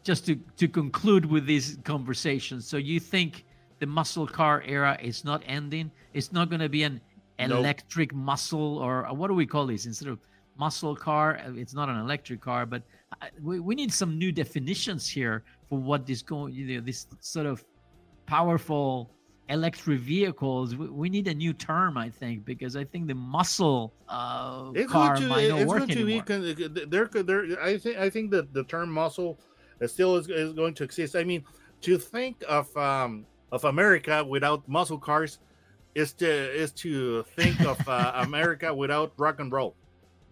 just 0.04 0.26
to 0.26 0.36
to 0.56 0.68
conclude 0.68 1.24
with 1.24 1.46
this 1.46 1.78
conversation, 1.84 2.60
so 2.60 2.76
you 2.76 3.00
think 3.00 3.44
the 3.80 3.86
muscle 3.86 4.26
car 4.26 4.62
era 4.66 4.96
is 5.02 5.24
not 5.24 5.42
ending? 5.46 5.90
It's 6.12 6.30
not 6.32 6.48
going 6.50 6.60
to 6.60 6.68
be 6.68 6.84
an 6.84 7.00
Nope. 7.38 7.58
electric 7.58 8.14
muscle 8.14 8.78
or 8.78 9.06
uh, 9.06 9.12
what 9.12 9.26
do 9.28 9.34
we 9.34 9.46
call 9.46 9.66
this 9.66 9.86
instead 9.86 10.08
of 10.08 10.18
muscle 10.56 10.94
car? 10.94 11.38
uh, 11.44 11.52
It's 11.62 11.74
not 11.74 11.88
an 11.88 11.98
electric 11.98 12.40
car, 12.40 12.64
but 12.66 12.82
uh, 13.20 13.26
we, 13.42 13.58
we 13.58 13.74
need 13.74 13.92
some 13.92 14.16
new 14.18 14.30
definitions 14.30 15.08
here 15.08 15.42
for 15.68 15.78
what 15.78 16.06
this 16.06 16.22
going. 16.22 16.54
You 16.54 16.64
know, 16.76 16.80
this 16.80 17.06
sort 17.20 17.46
of 17.46 17.64
powerful 18.26 19.10
electric 19.48 20.00
vehicles. 20.00 20.76
We, 20.76 20.88
we 20.88 21.08
need 21.10 21.26
a 21.28 21.34
new 21.34 21.52
term, 21.52 21.98
I 21.98 22.08
think, 22.08 22.44
because 22.44 22.76
I 22.76 22.84
think 22.84 23.08
the 23.08 23.14
muscle 23.14 23.92
uh, 24.08 24.72
car 24.88 25.16
to 25.16 25.26
might 25.28 25.48
not 25.48 25.60
it's 25.60 25.68
work 25.68 25.78
going 25.78 25.88
to 25.90 26.04
be 26.06 26.20
anymore. 26.20 26.86
there 26.86 27.06
could 27.06 27.26
there 27.26 27.60
I 27.62 27.76
think 27.78 27.96
I 27.98 28.08
think 28.10 28.30
that 28.30 28.52
the 28.54 28.64
term 28.64 28.90
muscle 28.90 29.40
is 29.84 29.92
still 29.92 30.16
is, 30.16 30.28
is 30.28 30.52
going 30.52 30.74
to 30.74 30.84
exist. 30.84 31.14
I 31.16 31.24
mean, 31.24 31.44
to 31.82 31.98
think 31.98 32.42
of 32.48 32.74
um 32.76 33.26
of 33.52 33.64
America 33.64 34.24
without 34.24 34.66
muscle 34.68 34.98
cars 34.98 35.38
is 35.94 36.12
to 36.14 36.28
is 36.28 36.72
to 36.72 37.22
think 37.36 37.60
of 37.60 37.78
uh, 37.88 38.12
America 38.26 38.74
without 38.74 39.12
rock 39.16 39.40
and 39.40 39.52
roll. 39.52 39.74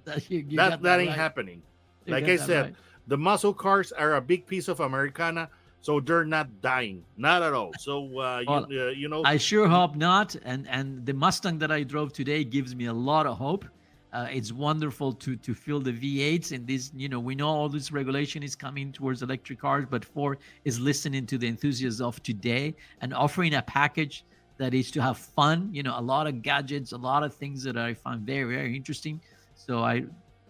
You- 0.28 0.44
you 0.48 0.56
that 0.56 0.82
that 0.82 0.98
ain't 1.00 1.10
right. 1.10 1.16
happening. 1.16 1.62
You 2.06 2.14
Like 2.14 2.24
I 2.24 2.36
said, 2.36 2.64
right. 2.64 2.74
The 3.06 3.16
muscle 3.16 3.54
cars 3.54 3.92
are 3.92 4.14
a 4.14 4.20
big 4.20 4.46
piece 4.46 4.68
of 4.68 4.80
Americana, 4.80 5.48
so 5.80 6.00
they're 6.00 6.24
not 6.24 6.60
dying, 6.60 7.04
not 7.16 7.42
at 7.42 7.52
all. 7.52 7.72
So 7.78 8.06
uh, 8.18 8.42
Well, 8.46 8.66
you, 8.68 8.80
uh, 8.80 8.90
you 8.90 9.08
know, 9.08 9.22
I 9.24 9.36
sure 9.36 9.68
hope 9.68 9.94
not. 9.96 10.34
And 10.44 10.66
and 10.68 11.06
the 11.06 11.12
Mustang 11.14 11.58
that 11.58 11.70
I 11.70 11.82
drove 11.82 12.12
today 12.12 12.42
gives 12.44 12.74
me 12.74 12.86
a 12.86 12.92
lot 12.92 13.26
of 13.26 13.38
hope. 13.38 13.64
Uh, 14.12 14.28
it's 14.30 14.52
wonderful 14.52 15.12
to 15.12 15.36
to 15.36 15.54
feel 15.54 15.80
the 15.80 15.92
V8s 15.92 16.52
and 16.52 16.66
this. 16.66 16.92
You 16.94 17.08
know, 17.08 17.18
we 17.18 17.34
know 17.34 17.48
all 17.48 17.68
this 17.68 17.90
regulation 17.90 18.42
is 18.42 18.54
coming 18.54 18.92
towards 18.92 19.22
electric 19.22 19.60
cars, 19.60 19.86
but 19.88 20.04
Ford 20.04 20.38
is 20.64 20.78
listening 20.78 21.26
to 21.26 21.38
the 21.38 21.48
enthusiasts 21.48 22.00
of 22.00 22.22
today 22.22 22.74
and 23.00 23.14
offering 23.14 23.54
a 23.54 23.62
package 23.62 24.24
that 24.58 24.74
is 24.74 24.90
to 24.90 25.02
have 25.02 25.16
fun. 25.16 25.70
You 25.72 25.82
know, 25.82 25.98
a 25.98 26.02
lot 26.02 26.26
of 26.26 26.42
gadgets, 26.42 26.92
a 26.92 26.98
lot 26.98 27.22
of 27.22 27.34
things 27.34 27.62
that 27.64 27.78
I 27.78 27.94
find 27.94 28.20
very 28.20 28.54
very 28.54 28.76
interesting. 28.76 29.20
So 29.54 29.82
I 29.82 30.04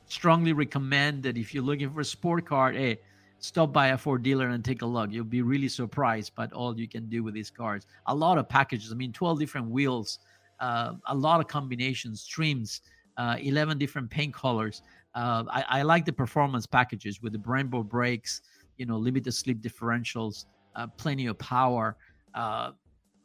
strongly 0.06 0.52
recommend 0.52 1.22
that 1.22 1.38
if 1.38 1.54
you're 1.54 1.62
looking 1.62 1.90
for 1.90 2.00
a 2.00 2.04
sport 2.04 2.46
car, 2.46 2.72
hey, 2.72 2.98
stop 3.38 3.72
by 3.72 3.88
a 3.88 3.98
Ford 3.98 4.22
dealer 4.22 4.48
and 4.48 4.64
take 4.64 4.82
a 4.82 4.86
look. 4.86 5.10
You'll 5.10 5.24
be 5.24 5.42
really 5.42 5.68
surprised 5.68 6.34
by 6.34 6.46
all 6.46 6.78
you 6.78 6.88
can 6.88 7.08
do 7.08 7.22
with 7.22 7.34
these 7.34 7.50
cars. 7.50 7.86
A 8.06 8.14
lot 8.14 8.38
of 8.38 8.48
packages. 8.48 8.92
I 8.92 8.94
mean, 8.94 9.12
12 9.12 9.38
different 9.38 9.68
wheels, 9.68 10.18
uh, 10.60 10.94
a 11.06 11.14
lot 11.14 11.40
of 11.40 11.48
combinations, 11.48 12.26
trims, 12.26 12.82
uh, 13.16 13.36
11 13.40 13.78
different 13.78 14.10
paint 14.10 14.32
colors. 14.34 14.82
Uh, 15.14 15.44
I, 15.50 15.64
I 15.68 15.82
like 15.82 16.04
the 16.04 16.12
performance 16.12 16.66
packages 16.66 17.20
with 17.22 17.32
the 17.32 17.38
Brembo 17.38 17.86
brakes, 17.86 18.40
you 18.78 18.86
know, 18.86 18.96
limited 18.96 19.32
slip 19.32 19.58
differentials, 19.58 20.46
uh, 20.76 20.86
plenty 20.96 21.26
of 21.26 21.38
power, 21.38 21.96
uh, 22.34 22.70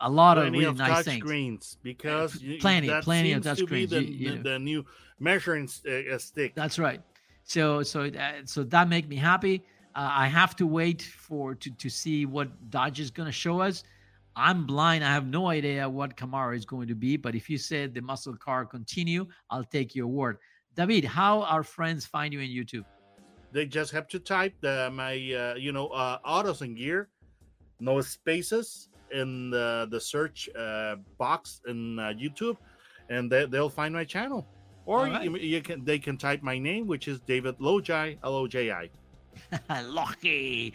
a 0.02 0.10
lot 0.10 0.38
of 0.38 0.44
plenty 0.44 0.60
really 0.60 0.70
of 0.70 0.78
nice 0.78 0.90
touch 0.98 1.06
things. 1.06 1.24
screens 1.24 1.78
because 1.82 2.42
you- 2.42 2.60
plenty, 2.60 2.88
that 2.88 3.04
plenty 3.04 3.32
of 3.32 3.44
seems 3.44 3.46
touch 3.46 3.60
to 3.60 3.68
be. 3.68 3.86
The, 3.86 4.04
You- 4.04 4.32
you 4.32 4.38
the, 4.38 4.50
the 4.50 4.60
new 4.60 4.86
measuring 5.20 5.70
uh, 5.88 6.14
uh, 6.14 6.18
stick. 6.18 6.54
That's 6.56 6.78
right. 6.78 7.02
So 7.46 7.82
so 7.82 8.06
uh, 8.06 8.32
so 8.46 8.64
that 8.66 8.90
make 8.90 9.08
me 9.08 9.16
happy. 9.16 9.64
Uh, 9.96 10.10
I 10.12 10.28
have 10.28 10.56
to 10.58 10.68
wait 10.68 11.02
for 11.02 11.56
to 11.56 11.70
to 11.72 11.90
see 11.90 12.26
what 12.26 12.50
Dodge 12.70 13.00
is 13.00 13.10
going 13.10 13.26
to 13.28 13.32
show 13.32 13.62
us. 13.62 13.84
I'm 14.38 14.66
blind. 14.66 15.04
I 15.04 15.12
have 15.12 15.28
no 15.28 15.48
idea 15.48 15.90
what 15.90 16.16
Camaro 16.16 16.56
is 16.56 16.64
going 16.64 16.88
to 16.88 16.96
be. 16.96 17.18
But 17.18 17.36
if 17.36 17.50
you 17.50 17.58
said 17.58 17.94
the 17.94 18.02
muscle 18.02 18.38
car 18.38 18.66
continue, 18.66 19.26
I'll 19.50 19.64
take 19.64 19.96
your 19.96 20.08
word. 20.08 20.38
David, 20.76 21.04
how 21.04 21.42
our 21.42 21.64
friends 21.64 22.06
find 22.06 22.32
you 22.32 22.40
in 22.40 22.50
YouTube? 22.50 22.86
they 23.52 23.66
just 23.66 23.92
have 23.92 24.08
to 24.08 24.20
type 24.20 24.54
the 24.62 24.90
my 24.94 25.14
uh, 25.14 25.56
you 25.56 25.72
know 25.72 25.88
uh, 25.88 26.18
autos 26.26 26.62
and 26.62 26.78
gear 26.78 27.10
no 27.80 28.02
spaces 28.02 28.90
in 29.12 29.50
the, 29.50 29.88
the 29.90 30.00
search 30.00 30.50
uh, 30.58 30.96
box 31.18 31.62
in 31.68 31.98
uh, 32.00 32.14
youtube 32.20 32.58
and 33.10 33.32
they, 33.32 33.46
they'll 33.46 33.70
find 33.70 33.94
my 33.94 34.04
channel 34.04 34.46
or 34.86 35.06
right. 35.06 35.24
you, 35.24 35.38
you 35.38 35.62
can 35.62 35.84
they 35.86 35.98
can 35.98 36.18
type 36.18 36.44
my 36.44 36.58
name 36.58 36.88
which 36.88 37.08
is 37.08 37.20
david 37.22 37.58
lojai 37.60 38.18
l-o-j-i 38.24 38.90
Lucky. 39.84 40.74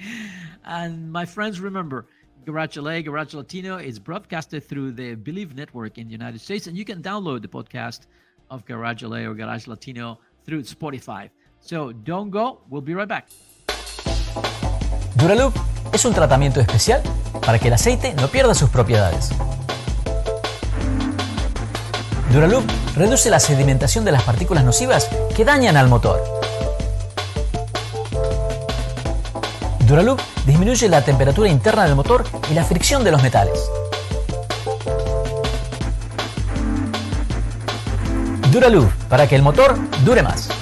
And 0.65 1.11
my 1.11 1.25
friends, 1.25 1.59
remember, 1.59 2.07
Garage 2.45 2.77
LA, 2.77 3.01
Garage 3.03 3.35
Latino 3.35 3.77
is 3.77 3.99
broadcasted 4.01 4.65
through 4.65 4.93
the 4.93 5.15
Believe 5.15 5.55
Network 5.55 5.99
in 5.99 6.09
the 6.09 6.13
United 6.13 6.41
States, 6.41 6.67
and 6.67 6.77
you 6.77 6.85
can 6.85 7.01
download 7.01 7.41
the 7.43 7.49
podcast 7.49 8.07
of 8.51 8.65
Garage 8.65 9.03
LA 9.03 9.19
or 9.19 9.35
Garage 9.35 9.69
Latino 9.69 10.19
through 10.45 10.63
Spotify. 10.63 11.31
So 11.61 11.93
don't 11.93 12.31
go. 12.31 12.61
We'll 12.69 12.83
be 12.83 12.95
right 12.95 13.09
back. 13.09 13.29
Duraloop 15.15 15.55
es 15.93 16.05
un 16.05 16.15
tratamiento 16.15 16.61
especial 16.61 17.03
para 17.45 17.59
que 17.59 17.69
el 17.69 17.75
aceite 17.75 18.15
no 18.15 18.27
pierda 18.27 18.55
sus 18.55 18.71
propiedades. 18.71 19.31
Duraloop 22.33 22.65
reduce 22.97 23.31
la 23.31 23.39
sedimentación 23.39 24.05
de 24.05 24.13
las 24.13 24.25
partículas 24.25 24.65
nocivas 24.65 25.09
que 25.37 25.45
dañan 25.45 25.77
al 25.77 25.89
motor. 25.89 26.21
Duraloop 29.93 30.23
disminuye 30.47 30.89
la 30.89 31.05
temperatura 31.05 31.51
interna 31.51 31.85
del 31.85 31.95
motor 31.95 32.25
y 32.51 32.55
la 32.55 32.65
fricción 32.65 33.05
de 33.05 33.11
los 33.11 33.23
metales. 33.23 33.69
Duraloop 38.51 38.91
para 39.11 39.29
que 39.29 39.37
el 39.37 39.43
motor 39.43 39.77
dure 40.03 40.23
más. 40.23 40.62